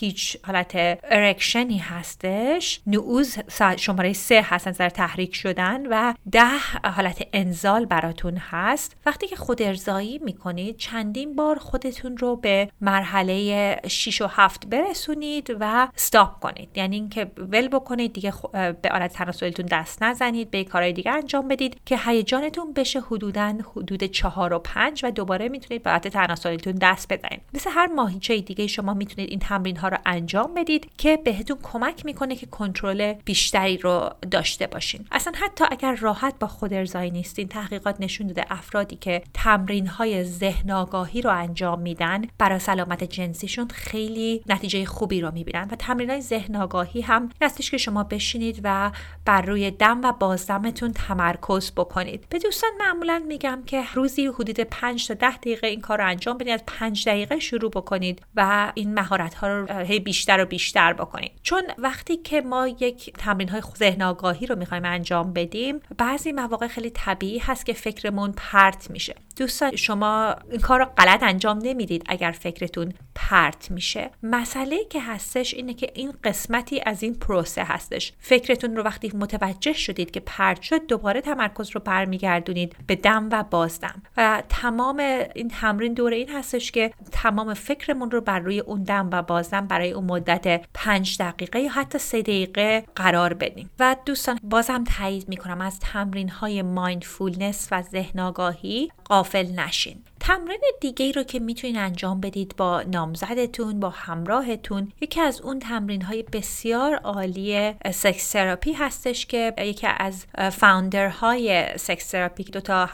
هیچ 0.09 0.37
حالت 0.45 0.73
ارکشنی 1.05 1.79
هستش. 1.79 2.81
نعوز 2.87 3.37
شماره 3.77 4.13
سه 4.13 4.45
هست 4.45 4.69
نظر 4.69 4.89
تحریک 4.89 5.35
شدن 5.35 5.87
و 5.87 6.15
ده 6.33 6.59
حالت 6.97 7.27
انزال 7.33 7.85
براتون 7.85 8.37
هست. 8.37 8.97
وقتی 9.07 9.27
که 9.27 9.37
خود 9.37 9.63
ارزایی 9.63 10.21
می‌کنید 10.25 10.77
چندین 10.77 11.37
بار 11.37 11.59
خودتون 11.59 12.17
رو 12.17 12.37
به 12.37 12.71
مرحله 12.81 13.81
6 13.87 14.23
و 14.23 14.27
7 14.31 14.67
برسونید 14.67 15.57
و 15.61 15.89
استاپ 15.95 16.41
کنید. 16.41 16.69
یعنی 16.75 16.97
اینکه 16.97 17.31
ول 17.39 17.69
بکنید 17.69 18.13
دیگه 18.13 18.33
به 18.53 18.91
آلت 18.91 19.13
تناسلیتون 19.13 19.67
دست 19.67 20.03
نزنید 20.03 20.51
به 20.51 20.65
کارهای 20.65 20.93
دیگه 20.93 21.11
انجام 21.11 21.49
بدید 21.49 21.77
که 21.87 21.99
هیجانتون 22.05 22.73
بشه 22.73 23.01
حدودا 23.01 23.55
حدود 23.77 24.05
4 24.05 24.53
و 24.53 24.59
5 24.59 25.05
و 25.05 25.11
دوباره 25.11 25.49
می‌تونید 25.49 25.83
به 25.83 25.91
آلت 25.91 26.09
تناسلیتون 26.09 26.73
دست 26.73 27.13
بزنید. 27.13 27.41
مثل 27.55 27.71
هر 27.71 27.87
ماهیچه 27.87 28.41
دیگه 28.41 28.67
شما 28.67 28.95
می‌تونید 28.95 29.31
این 29.31 29.39
تمرین 29.39 29.77
ها 29.77 29.89
رو 29.89 29.98
انجام 30.07 30.55
بدید 30.55 30.91
که 30.99 31.17
بهتون 31.17 31.59
کمک 31.63 32.05
می‌کنه 32.05 32.37
که 32.37 32.47
کنترل 32.47 33.13
بیشتری 33.13 33.77
رو 33.77 34.11
داشته 34.31 34.67
باشین. 34.67 35.07
اصلا 35.13 35.33
حتی 35.37 35.65
اگر 35.71 35.95
راحت 35.95 36.35
با 36.41 36.47
خود 36.47 36.75
ارزایی 36.75 37.11
نیستین 37.11 37.49
تحقیقات 37.49 37.97
نشون 38.01 38.27
داده 38.27 38.45
افرادی 38.51 38.97
که 38.97 39.23
تمرین 39.35 39.87
های 39.87 40.25
ذهن 40.25 40.71
آگاهی 40.71 41.23
رو 41.23 41.31
انجام 41.31 41.81
میدن 41.81 42.23
برای 42.39 42.59
سلامت 42.59 43.05
جنسیشون 43.05 43.69
خیلی 43.69 44.43
نتیجه 44.47 44.85
خوبی 44.85 45.21
رو 45.21 45.31
می‌بینن 45.31 45.69
و 45.71 45.77
تمرین 45.77 46.11
های 46.11 46.21
ذهن 46.21 46.57
آگاهی 46.57 47.01
هم 47.01 47.29
هستش 47.43 47.71
که 47.71 47.77
شما 47.77 48.05
بشینید 48.05 48.61
و 48.65 48.91
بر 49.25 49.43
روی 49.43 49.71
دم 49.71 50.01
و 50.05 50.13
بازدمتون 50.13 50.93
تمرکز 50.93 51.73
بکنید. 51.77 52.27
به 52.31 52.39
دوستان 52.39 52.71
معمولا 52.79 53.23
میگم 53.29 53.63
که 53.67 53.85
روزی 53.95 54.27
حدود 54.27 54.61
5 54.61 55.09
تا 55.09 55.15
10 55.15 55.37
دقیقه 55.37 55.67
این 55.67 55.81
کار 55.81 55.99
رو 55.99 56.07
انجام 56.07 56.39
بدید 56.39 56.53
از 56.53 56.63
5 56.67 57.09
دقیقه 57.09 57.39
شروع 57.39 57.71
بکنید 57.71 58.23
و 58.37 58.73
این 58.75 58.95
مهارت 58.95 59.35
ها 59.35 59.49
رو 59.49 59.67
بیشتر 59.93 60.43
و 60.43 60.47
بیشتر 60.47 60.93
بکنید 60.93 61.33
چون 61.43 61.63
وقتی 61.79 62.17
که 62.17 62.41
ما 62.41 62.69
یک 62.69 63.13
تمرین 63.19 63.49
های 63.49 63.63
ذهن 63.79 64.03
آگاهی 64.03 64.47
رو 64.47 64.57
می‌خوایم 64.57 64.85
انجام 64.85 65.33
بدیم 65.33 65.81
بعضی 65.99 66.33
مواقع 66.33 66.67
خیلی 66.67 66.91
طبیعی 66.91 67.39
هست 67.39 67.67
که 67.67 67.73
فکرمون 67.73 68.33
پرت 68.37 68.91
میشه. 68.91 69.15
دوستان 69.37 69.77
شما 69.77 70.35
این 70.51 70.61
کار 70.61 70.79
رو 70.79 70.85
غلط 70.85 71.23
انجام 71.23 71.59
نمی‌دید 71.63 72.03
اگر 72.07 72.31
فکرتون 72.31 72.93
پرت 73.15 73.71
میشه. 73.71 74.11
مسئله 74.23 74.85
که 74.85 75.01
هستش 75.01 75.55
اینه 75.55 75.75
که 75.75 75.91
این 75.95 76.13
قسمتی 76.25 76.81
از 76.87 77.03
این 77.03 77.15
پروسه 77.15 77.65
هستش. 77.65 78.13
فکرتون 78.19 78.77
رو 78.77 78.83
وقتی 78.83 79.13
متوجه 79.15 79.73
شدید 79.73 80.11
که 80.11 80.21
پرت 80.21 80.63
شد 80.63 80.87
دوباره 80.87 81.21
تمرکز 81.21 81.71
رو 81.71 81.81
برمیگردونید 81.81 82.77
به 82.87 82.97
دم 82.97 83.29
و 83.33 83.45
بازدم. 83.51 84.03
و 84.17 84.43
تمام 84.49 84.97
این 85.35 85.49
تمرین 85.49 85.95
دور 85.95 86.17
این 86.17 86.29
هستش 86.29 86.73
که 86.73 86.93
تمام 87.13 87.55
فکرمون 87.55 88.11
رو 88.11 88.21
بر 88.21 88.39
روی 88.39 88.61
اون 88.61 88.83
دم 88.83 89.09
و 89.13 89.23
بازدم 89.23 89.67
برای 89.79 89.93
اون 89.93 90.05
مدت 90.05 90.65
پنج 90.75 91.17
دقیقه 91.21 91.61
یا 91.61 91.71
حتی 91.71 91.99
سه 91.99 92.23
دقیقه 92.23 92.85
قرار 92.97 93.35
بدیم. 93.35 93.71
و 93.79 93.97
دوستان 94.07 94.39
بازم 94.43 94.85
تاکید 94.85 95.29
می‌کنم 95.29 95.61
از 95.61 95.81
تمرین 95.81 96.29
های 96.29 96.63
mindfulness 96.63 97.69
و 97.71 97.83
ذهن 97.83 98.21
آگاهی 98.21 98.93
غافل 99.05 99.47
نشین. 99.47 100.03
تمرین 100.29 100.61
دیگه 100.81 101.13
رو 101.13 101.23
که 101.23 101.39
می‌تونید 101.39 101.77
انجام 101.77 102.21
بدید 102.21 102.55
با 102.57 102.83
نامزدتون 102.83 103.81
با 103.81 103.91
همراهتون 103.91 104.93
یکی 105.01 105.21
از 105.21 105.41
اون 105.41 105.59
تمرین 105.59 106.03
های 106.03 106.23
بسیار 106.23 106.95
عالی 106.95 107.75
sex 107.91 108.31
therapy 108.31 108.73
هستش 108.73 109.27
که 109.27 109.55
یکی 109.59 109.87
از 109.99 110.27
founder 110.53 111.09
های 111.09 111.79
sex 111.79 112.11
therapy 112.11 112.45
دوتا 112.45 112.89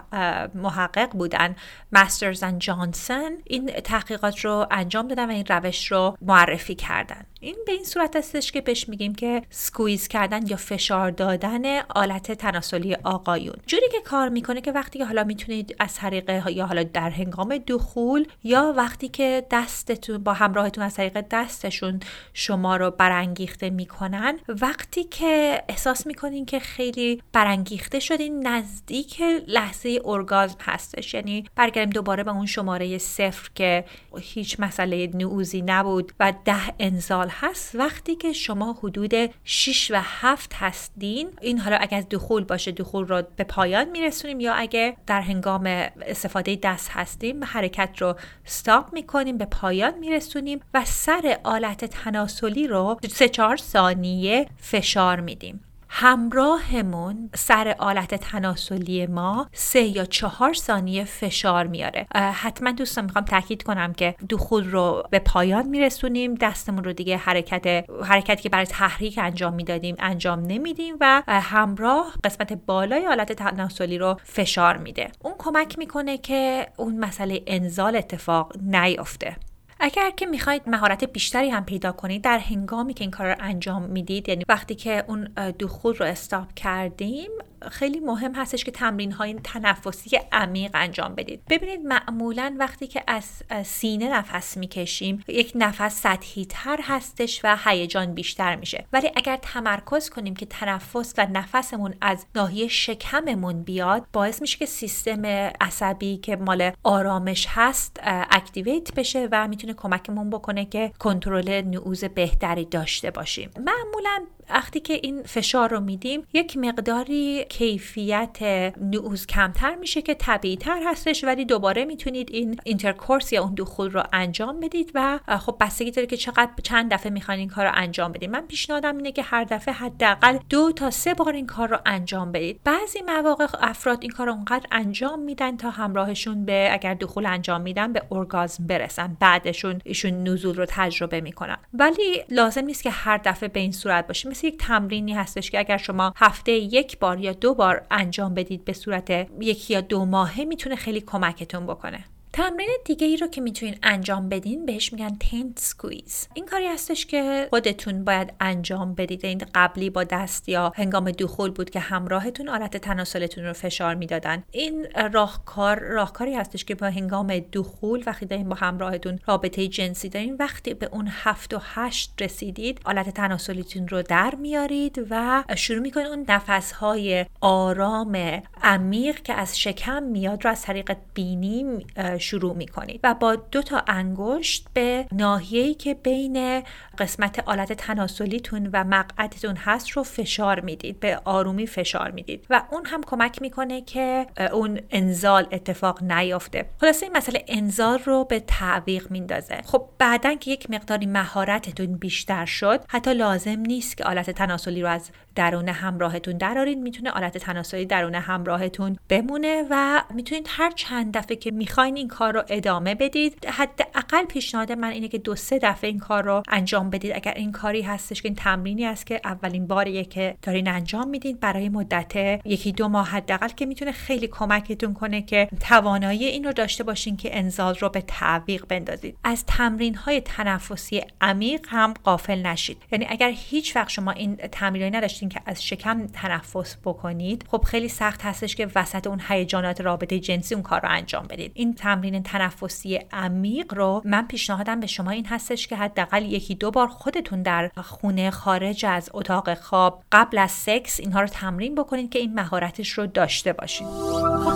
محقق 0.55 1.11
بودن 1.11 1.57
مسترز 1.93 2.43
و 2.43 2.53
جانسون 2.59 3.39
این 3.45 3.67
تحقیقات 3.67 4.39
رو 4.39 4.67
انجام 4.71 5.09
دادن 5.09 5.27
و 5.27 5.31
این 5.31 5.47
روش 5.47 5.93
رو 5.93 6.17
معرفی 6.23 6.75
کردن. 6.75 7.27
این 7.41 7.57
به 7.67 7.73
این 7.73 7.85
صورت 7.85 8.17
هستش 8.17 8.53
که 8.53 8.61
بهش 8.61 8.89
میگیم 8.89 9.15
که 9.15 9.43
squeeze 9.51 10.09
کردن 10.09 10.47
یا 10.47 10.57
فشار 10.57 11.11
دادن 11.11 11.81
آلت 11.81 12.33
تناسلی 12.33 12.95
آقایون. 12.95 13.57
جوری 13.67 13.89
که 13.93 14.01
کار 14.01 14.29
می‌کنه 14.29 14.61
که 14.61 14.73
وقتی 14.73 14.99
که 14.99 15.05
حالا 15.05 15.25
می‌تونید 15.25 15.77
از 15.79 15.95
طریق 15.95 16.47
یا 16.47 16.67
حالا 16.67 16.83
در 16.83 17.11
هنگام 17.25 17.59
دخول 17.59 18.27
یا 18.45 18.75
وقتی 18.77 19.09
که 19.09 19.47
دستتون 19.51 20.19
با 20.19 20.33
همراهتون 20.33 20.85
از 20.85 20.95
طریق 20.95 21.25
دستشون 21.31 22.01
شما 22.33 22.77
رو 22.77 22.91
برانگیخته 22.91 23.71
می‌کنن 23.71 24.39
وقتی 24.49 25.05
که 25.05 25.63
احساس 25.69 26.07
می‌کنین 26.07 26.47
که 26.47 26.59
خیلی 26.59 27.23
برانگیخته 27.33 28.01
شدین 28.01 28.47
نزدیک 28.47 29.23
لحظه 29.47 30.01
ارگازم 30.05 30.57
هستش. 30.61 31.15
یعنی 31.15 31.45
برگردیم 31.57 31.91
دوباره 31.91 32.25
به 32.25 32.31
اون 32.31 32.47
شماره 32.47 32.99
صفر 32.99 33.51
که 33.55 33.85
هیچ 34.19 34.61
مسئله 34.61 35.11
نعوزی 35.15 35.63
نبود 35.63 36.13
و 36.21 36.33
ده 36.45 36.75
انزال 36.79 37.29
هست. 37.29 37.75
وقتی 37.75 38.17
که 38.17 38.33
شما 38.33 38.73
حدود 38.73 39.15
6 39.45 39.91
و 39.91 40.01
7 40.03 40.55
هستین 40.55 41.29
این 41.41 41.59
حالا 41.59 41.77
اگر 41.77 42.01
دخول 42.01 42.45
باشه 42.45 42.73
دخول 42.73 43.07
رو 43.07 43.23
به 43.37 43.45
پایان 43.45 43.91
میرسونیم 43.91 44.41
یا 44.41 44.55
اگه 44.55 44.97
در 45.07 45.21
هنگام 45.21 45.67
استفاده 46.07 46.59
دست 46.63 46.91
هست 46.91 47.14
هستیم 47.15 47.45
حرکت 47.45 47.91
رو 47.99 48.17
استاپ 48.47 48.93
می‌کنیم 48.93 49.39
به 49.39 49.45
پایان 49.45 49.99
میرسونیم 49.99 50.61
و 50.75 50.85
سر 50.85 51.39
آلت 51.45 51.85
تناسلی 51.85 52.67
رو 52.67 52.99
سه 53.11 53.29
چهار 53.29 53.57
ثانیه 53.57 54.49
فشار 54.57 55.21
میدیم. 55.21 55.61
همراهمون 55.97 57.31
سر 57.35 57.75
آلت 57.79 58.15
تناسلی 58.15 59.07
ما 59.07 59.49
سه 59.53 59.83
یا 59.83 60.05
چهار 60.05 60.55
ثانیه 60.55 61.05
فشار 61.05 61.67
میاره. 61.67 62.07
حتما 62.15 62.71
دوستان 62.71 63.05
می‌خوام 63.05 63.25
تاکید 63.25 63.63
کنم 63.63 63.93
که 63.93 64.15
دخول 64.31 64.71
رو 64.71 65.03
به 65.11 65.19
پایان 65.19 65.67
میرسونیم. 65.67 66.35
دستمون 66.35 66.85
رو 66.85 66.93
دیگه 66.93 67.17
حرکت 67.17 67.85
حرکتی 68.05 68.43
که 68.43 68.49
برای 68.49 68.67
تحریک 68.67 69.19
انجام 69.23 69.55
می‌دادیم 69.55 69.97
انجام 69.99 70.41
نمیدیم 70.41 70.97
و 71.01 71.23
همراه 71.29 72.13
قسمت 72.25 72.53
بالای 72.53 73.07
آلت 73.07 73.33
تناسلی 73.33 73.99
رو 73.99 74.17
فشار 74.25 74.77
میده. 74.77 75.11
اون 75.23 75.35
کمک 75.39 75.79
می‌کنه 75.79 76.19
که 76.19 76.67
اون 76.77 76.99
مسئله 76.99 77.43
انزال 77.47 77.97
اتفاق 77.97 78.53
نیفته 78.63 79.37
اگر 79.85 80.11
که 80.11 80.27
می‌خواید 80.27 80.63
مهارت 80.67 81.05
بیشتری 81.05 81.51
هم 81.51 81.65
پیدا 81.65 81.93
کنید 81.93 82.23
در 82.23 82.39
هنگامی 82.39 82.95
که 82.95 83.05
این 83.05 83.11
کار 83.11 83.27
رو 83.27 83.35
انجام 83.41 83.83
می‌دید 83.83 84.29
یعنی 84.29 84.45
وقتی 84.49 84.75
که 84.75 85.05
اون 85.09 85.25
دخول 85.59 85.95
رو 85.95 86.07
استاپ 86.07 86.55
کردیم 86.55 87.31
خیلی 87.71 88.01
مهم 88.01 88.35
هستش 88.35 88.65
که 88.65 88.71
تمرین 88.71 89.13
های 89.13 89.35
تنفسی 89.35 90.21
عمیق 90.33 90.71
انجام 90.75 91.15
بدید. 91.15 91.43
ببینید 91.51 91.81
معمولا 91.81 92.57
وقتی 92.59 92.87
که 92.87 93.05
از 93.07 93.43
سینه 93.67 94.19
نفس 94.19 94.57
می‌کشیم 94.57 95.25
یک 95.29 95.53
نفس 95.55 96.01
سطحی 96.01 96.47
تر 96.47 96.79
هستش 96.83 97.41
و 97.45 97.57
هیجان 97.65 98.15
بیشتر 98.15 98.57
میشه. 98.57 98.87
ولی 98.93 99.11
اگر 99.17 99.39
تمرکز 99.43 100.11
کنیم 100.11 100.37
که 100.37 100.47
تنفس 100.47 101.15
و 101.19 101.27
نفسمون 101.33 101.95
از 102.01 102.27
ناحیه 102.35 102.69
شکممون 102.69 103.63
بیاد 103.63 104.07
باعث 104.13 104.41
میشه 104.41 104.59
که 104.59 104.67
سیستم 104.67 105.27
عصبی 105.61 106.17
که 106.17 106.37
مال 106.37 106.73
آرامش 106.83 107.47
هست 107.51 108.01
activate 108.31 108.95
بشه 108.95 109.29
و 109.33 109.49
می‌تونه 109.49 109.75
کمکمون 109.75 110.31
بکنه 110.31 110.65
که 110.65 110.93
کنترل 110.99 111.63
نعوظ 111.63 112.05
بهتری 112.05 112.65
داشته 112.65 113.11
باشیم. 113.11 113.51
معمولا 113.57 114.27
وقتی 114.51 114.81
که 114.81 115.01
این 115.03 115.23
فشار 115.23 115.71
رو 115.71 115.81
میدیم 115.81 116.27
یک 116.33 116.57
مقداری 116.57 117.45
کیفیت 117.49 118.39
نعوظ 118.81 119.27
کمتر 119.27 119.75
میشه 119.75 120.03
که 120.03 120.15
طبیعی 120.15 120.57
تر 120.57 120.83
هستش 120.87 121.25
ولی 121.25 121.45
دوباره 121.45 121.85
می‌تونید 121.85 122.31
این 122.33 122.61
intercourse 122.65 123.33
یا 123.33 123.43
اون 123.43 123.55
دخول 123.55 123.91
رو 123.91 124.03
انجام 124.13 124.61
بدید 124.61 124.91
و 124.95 125.19
خب 125.39 125.57
بستگی 125.61 125.91
داره 125.91 126.07
که 126.07 126.17
چقدر 126.17 126.51
چند 126.63 126.93
دفعه 126.93 127.13
می‌خواین 127.13 127.41
این 127.41 127.49
کار 127.49 127.67
رو 127.67 127.73
انجام 127.75 128.13
بدید. 128.13 128.31
من 128.31 128.41
پیشنهادم 128.41 128.97
اینه 128.97 129.13
که 129.13 129.23
هر 129.23 129.45
دفعه 129.45 129.75
حداقل 129.75 130.39
دو 130.51 130.73
تا 130.73 130.91
سه 130.91 131.15
بار 131.15 131.33
این 131.33 131.47
کار 131.47 131.69
رو 131.69 131.79
انجام 131.87 132.33
بدید. 132.33 132.61
بعضی 132.65 133.03
مواقع 133.07 133.47
افراد 133.61 133.99
این 134.01 134.11
کار 134.11 134.27
رو 134.27 134.33
اونقدر 134.33 134.67
انجام 134.73 135.19
میدن 135.19 135.57
تا 135.57 135.71
همراهشون 135.71 136.45
به 136.45 136.69
اگر 136.73 136.95
دخول 136.95 137.27
انجام 137.27 137.61
میدن 137.61 137.93
به 137.93 138.03
ارگازم 138.13 138.67
برسن. 138.67 139.17
بعدشون 139.21 139.81
ایشون 139.85 140.29
انزال 140.29 140.57
رو 140.57 140.67
تجربه 140.69 141.21
می‌کنن. 141.21 141.57
ولی 141.75 142.25
لازم 142.31 142.65
نیست 142.65 142.83
که 142.83 142.91
هر 142.91 143.17
دفعه 143.17 143.49
به 143.49 143.61
این 143.61 143.73
صورت 143.73 144.07
باشه 144.07 144.29
مثل 144.35 144.47
یک 144.47 144.59
تمرینی 144.59 145.13
هستش 145.13 145.51
که 145.51 145.59
اگر 145.59 145.77
شما 145.77 146.13
هفته 146.17 146.53
یک 146.53 146.99
بار 146.99 147.21
یا 147.21 147.33
دو 147.33 147.55
بار 147.55 147.87
انجام 147.91 148.35
بدید 148.35 148.65
به 148.65 148.73
صورت 148.73 149.11
یکی 149.41 149.75
یا 149.75 149.81
دو 149.81 150.05
ماهه 150.05 150.45
می‌تونه 150.45 150.77
خیلی 150.77 151.01
کمکتون 151.01 151.67
بکنه. 151.67 152.05
تمرین 152.37 152.79
دیگه 152.85 153.07
ای 153.07 153.17
رو 153.17 153.27
که 153.27 153.41
می‌تونین 153.41 153.77
انجام 153.83 154.29
بدین 154.29 154.67
بهش 154.67 154.93
میگن 154.93 155.17
tense 155.19 155.59
squeeze 155.59 156.29
این 156.35 156.47
کاری 156.47 156.67
هستش 156.67 157.07
که 157.07 157.47
خودتون 157.51 158.05
باید 158.05 158.33
انجام 158.41 158.95
بدید. 158.95 159.25
این 159.25 159.43
قبلی 159.55 159.91
با 159.91 160.05
دست 160.05 160.49
یا 160.49 160.73
هنگام 160.77 161.11
دخول 161.11 161.51
بود 161.51 161.71
که 161.71 161.81
همراهتون 161.81 162.49
آلت 162.49 162.77
تناسلتون 162.77 163.45
رو 163.45 163.53
فشار 163.53 163.95
می‌دادن. 163.95 164.43
این 164.51 164.87
راهکار 165.13 165.79
راهکاری 165.79 166.35
هستش 166.35 166.65
که 166.65 166.75
با 166.75 166.87
هنگام 166.87 167.39
دخول 167.39 168.03
وقتی 168.07 168.27
دارین 168.27 168.49
با 168.49 168.55
همراهتون 168.55 169.19
رابطه 169.27 169.69
جنسی 169.69 170.09
دارین 170.09 170.37
وقتی 170.37 170.75
به 170.75 170.89
اون 170.93 171.09
هفت 171.11 171.55
و 171.55 171.59
هشت 171.63 172.13
رسیدید 172.21 172.81
آلت 172.85 173.11
تناسلیتون 173.11 173.89
رو 173.89 174.03
در 174.03 174.35
میارید 174.35 175.07
و 175.11 175.45
شروع 175.57 175.81
می‌کنید 175.81 176.07
اون 176.07 176.25
نفس 176.29 176.73
های 176.73 177.27
آرام 177.41 178.43
عمیق 178.63 179.23
که 179.23 179.35
از 179.35 179.61
شکم 179.61 180.03
میاد 180.03 180.45
رو 180.45 180.51
از 180.51 180.63
طریق 180.63 180.97
بینی 181.15 181.87
شروع 182.25 182.57
می 182.57 182.67
کنید 182.67 183.01
و 183.05 183.15
با 183.15 183.37
دو 183.37 183.63
تا 183.63 183.83
انگشت 183.87 184.67
به 184.75 185.07
ناحیه‌ای 185.13 185.75
که 185.75 185.95
بین 185.95 186.63
قسمت 186.99 187.49
آلت 187.49 187.73
تناسلیتون 187.73 188.71
و 188.73 188.85
مقعدتون 188.85 189.57
هست 189.57 189.91
رو 189.91 190.03
فشار 190.03 190.61
می‌دید 190.61 191.01
به 191.01 191.21
آرومی 191.25 191.67
فشار 191.67 192.11
می‌دید 192.11 192.47
و 192.51 192.63
اون 192.71 192.87
هم 192.87 193.03
کمک 193.03 193.43
می‌کنه 193.43 193.81
که 193.81 194.27
اون 194.53 194.81
انزال 194.91 195.47
اتفاق 195.53 196.03
نیافته. 196.03 196.71
خلاصه 196.81 197.07
این 197.07 197.17
مسئله 197.17 197.45
انزال 197.49 197.99
رو 197.99 198.25
به 198.25 198.41
تعویق 198.41 199.11
میندازه. 199.11 199.63
خب 199.65 199.89
بعدا 199.99 200.35
که 200.35 200.51
یک 200.51 200.71
مقداری 200.71 201.07
مهارتتون 201.07 201.97
بیشتر 201.97 202.47
شد 202.47 202.85
حتی 202.89 203.15
لازم 203.15 203.61
نیست 203.61 203.97
که 203.97 204.05
آلت 204.05 204.31
تناسلی 204.31 204.83
رو 204.83 204.89
از 204.89 205.11
درون 205.35 205.69
همراهتون. 205.69 206.37
درارید 206.37 206.79
می‌تونه 206.79 207.11
آلت 207.11 207.39
تناسلی 207.39 207.87
درون 207.87 208.15
همراهتون 208.15 208.97
بمونه 209.09 209.67
و 209.71 210.03
می‌تونید 210.15 210.47
هر 210.51 210.71
چند 210.71 211.17
دفعه 211.17 211.37
که 211.37 211.51
می‌خواین 211.51 211.97
این 211.97 212.09
کار 212.09 212.33
رو 212.35 212.43
ادامه 212.49 212.95
بدید. 212.95 213.47
حداقل 213.47 214.25
پیشنهاد 214.25 214.73
من 214.73 214.91
اینه 214.91 215.09
که 215.09 215.19
دو 215.19 215.37
سه 215.37 215.59
دفعه 215.59 215.91
این 215.91 215.99
کار 215.99 216.23
رو 216.23 216.43
انجام 216.49 216.91
بدید. 216.91 217.13
اگر 217.15 217.35
این 217.37 217.53
کاری 217.53 217.83
هستش 217.83 218.23
که 218.23 218.29
این 218.29 218.37
تمرینی 218.37 218.87
است 218.87 219.07
که 219.07 219.21
اولین 219.25 219.67
باریه 219.67 220.05
که 220.05 220.37
دارین 220.43 220.69
انجام 220.69 221.09
می‌دید 221.09 221.41
برای 221.41 221.69
مدت 221.69 222.13
یکی 222.45 222.73
دو 222.73 222.89
ماه 222.89 223.09
حداقل 223.09 223.49
که 223.49 223.67
می‌تونه 223.67 223.93
خیلی 223.93 224.27
کمکتون 224.27 224.95
کنه 224.95 225.23
که 225.23 225.49
توانایی 225.61 226.25
این 226.25 226.45
رو 226.45 226.53
داشته 226.53 226.85
باشین 226.85 227.17
که 227.17 227.39
انزال 227.39 227.75
رو 227.75 227.89
به 227.89 228.01
تعویق 228.01 228.67
بندازید. 228.67 229.17
از 229.25 229.45
تمرین 229.47 229.95
های 229.95 230.21
تنفسی 230.21 231.03
عمیق 231.21 231.67
هم 231.69 231.95
قافل 232.05 232.43
نشید. 232.47 232.83
یعنی 232.93 233.07
اگر 233.09 233.33
هیچ 233.35 233.77
وقت 233.77 233.89
شما 233.89 234.11
این 234.11 234.37
تمرینی 234.37 234.91
نداشتین 234.91 235.24
که 235.29 235.41
از 235.47 235.65
شکم 235.65 236.07
تنفس 236.07 236.77
بکنید 236.85 237.45
خب 237.51 237.65
خیلی 237.65 237.89
سخت 237.89 238.23
هستش 238.23 238.57
که 238.57 238.69
وسط 238.75 239.07
اون 239.07 239.21
هیجانات 239.29 239.81
رابطه 239.81 240.19
جنسی 240.19 240.55
اون 240.55 240.63
کار 240.63 240.81
رو 240.81 240.89
انجام 240.91 241.27
بدید. 241.27 241.53
این 241.55 241.75
تمرین 241.75 242.23
تنفسی 242.23 243.01
عمیق 243.13 243.75
رو 243.75 244.03
من 244.05 244.27
پیشنهادم 244.27 244.81
به 244.81 244.87
شما 244.87 245.11
این 245.11 245.27
هستش 245.27 245.67
که 245.67 245.77
حداقل 245.77 246.23
یکی 246.23 246.55
دو 246.55 246.71
بار 246.71 246.89
خودتون 246.89 247.43
در 247.43 247.71
خونه 247.83 248.31
خارج 248.31 248.87
از 248.87 249.11
اتاق 249.15 249.55
خواب 249.55 250.05
قبل 250.13 250.39
از 250.39 250.51
سکس 250.51 251.01
اینها 251.01 251.21
رو 251.21 251.27
تمرین 251.27 251.75
بکنید 251.75 252.11
که 252.11 252.19
این 252.19 252.35
مهارتش 252.35 252.91
رو 252.91 253.07
داشته 253.07 253.53
باشید. 253.53 253.87
خب 253.87 254.51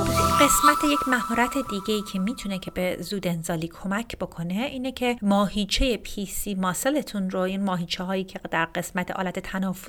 قسمت 0.45 0.85
یک 0.93 1.09
مهارت 1.09 1.55
دیگه 1.71 1.95
ای 1.95 2.03
که 2.13 2.19
می‌تونه 2.19 2.59
که 2.59 2.71
به 2.71 2.97
زود 3.01 3.27
انزالی 3.27 3.69
کمک 3.69 4.19
بکنه 4.19 4.55
اینه 4.55 4.93
که 4.93 5.17
ماهیچه 5.23 5.97
پیسی 5.97 6.55
ماسلتون 6.55 7.31
رو 7.31 7.41
این 7.41 7.65
ماهیچه 7.65 8.05
هایی 8.05 8.25
که 8.25 8.41
در 8.51 8.65
قسمت 8.65 9.11
آلت 9.11 9.39
تناف... 9.39 9.89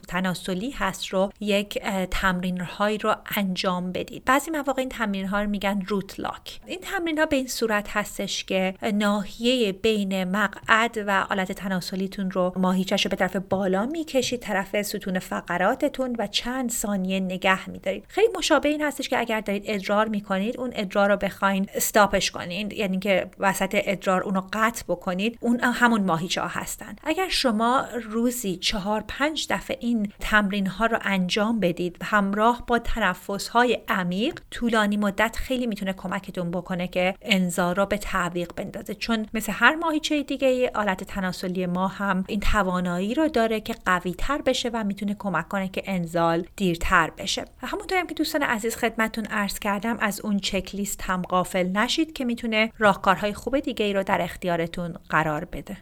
هست 0.71 1.07
رو 1.07 1.31
یک 1.39 1.79
تمرین 2.11 2.61
هایی 2.61 2.97
رو 2.97 3.15
انجام 3.35 3.91
بدید. 3.91 4.25
بعضی 4.25 4.51
مواقع 4.51 4.79
این 4.79 4.89
تمرین 4.89 5.25
ها 5.25 5.41
رو 5.41 5.49
میگن 5.49 5.81
روت 5.87 6.19
لاک 6.19 6.59
این 6.65 6.79
تمرین 6.81 7.17
ها 7.17 7.25
به 7.25 7.35
این 7.35 7.47
صورت 7.47 7.87
هستش 7.89 8.43
که 8.43 8.75
ناحیه 8.93 9.71
بین 9.71 10.23
مقعد 10.23 11.03
و 11.07 11.25
آلت 11.29 11.51
تناسلیتون 11.51 12.31
رو 12.31 12.53
ماهیچش 12.55 13.05
رو 13.05 13.09
به 13.09 13.15
طرف 13.15 13.35
بالا 13.35 13.85
می‌کشید 13.85 14.39
طرف 14.39 14.81
ستون 14.81 15.19
فقراتتون 15.19 16.15
و 16.19 16.27
چند 16.27 16.71
ثانیه 16.71 17.19
نگه 17.19 17.69
میدارید. 17.69 18.05
خیلی 18.07 18.27
مشابه 18.37 18.69
این 18.69 18.81
هستش 18.81 19.09
که 19.09 19.19
اگر 19.19 19.41
دارید 19.41 19.63
ادرار 19.65 20.07
می‌کنید 20.07 20.59
اون 20.59 20.71
ادرار 20.75 21.09
رو 21.09 21.17
بخواین 21.17 21.67
استاپش 21.75 22.31
کنید. 22.31 22.73
یعنی 22.73 22.99
که 22.99 23.31
وسط 23.39 23.69
ادرار 23.73 24.23
اون 24.23 24.35
رو 24.35 24.43
قطع 24.53 24.83
بکنید 24.87 25.37
اون 25.41 25.59
همون 25.59 26.03
ماهیچه 26.03 26.41
ها 26.41 26.47
هستن. 26.47 26.95
اگر 27.03 27.29
شما 27.29 27.85
روزی 28.03 28.55
چهار 28.55 29.03
پنج 29.07 29.47
دفعه 29.49 29.77
این 29.79 30.11
تمرین 30.19 30.58
ها 30.67 30.85
رو 30.85 30.97
انجام 31.01 31.59
بدید. 31.59 31.97
همراه 32.03 32.63
با 32.67 32.79
تنفس 32.79 33.47
های 33.47 33.79
عمیق 33.87 34.39
طولانی 34.51 34.97
مدت 34.97 35.35
خیلی 35.35 35.67
می‌تونه 35.67 35.93
کمکتون 35.93 36.51
بکنه 36.51 36.87
که 36.87 37.15
انزار 37.21 37.75
را 37.75 37.85
به 37.85 37.97
تعویق 37.97 38.53
بندازه. 38.55 38.95
چون 38.95 39.25
مثل 39.33 39.51
هر 39.55 39.75
ماهیچه 39.75 40.23
دیگه 40.23 40.71
آلت 40.75 41.03
تناسلی 41.03 41.65
ما 41.65 41.87
هم 41.87 42.23
این 42.27 42.39
توانایی 42.39 43.13
رو 43.13 43.27
داره 43.27 43.59
که 43.61 43.75
قوی 43.85 44.13
تر 44.13 44.41
بشه 44.41 44.69
و 44.73 44.83
می‌تونه 44.83 45.15
کمک 45.19 45.47
کنه 45.47 45.67
که 45.67 45.83
انزال 45.85 46.45
دیرتر 46.55 47.11
بشه. 47.17 47.45
و 47.63 47.67
همونطور 47.67 48.05
که 48.05 48.13
دوستان 48.13 48.43
عزیز 48.43 48.75
خدمتون 48.75 49.25
عرض 49.25 49.59
کردم 49.59 49.97
از 49.99 50.21
اون 50.21 50.39
چک 50.39 50.75
لیست 50.75 51.01
هم 51.01 51.21
غافل 51.21 51.67
نشید 51.67 52.13
که 52.13 52.25
می‌تونه 52.25 52.71
راهکارهای 52.77 53.33
خوب 53.33 53.59
دیگه 53.59 53.85
ای 53.85 53.93
رو 53.93 54.03
در 54.03 54.21
اختیارتون 54.21 54.95
قرار 55.09 55.45
بده. 55.45 55.77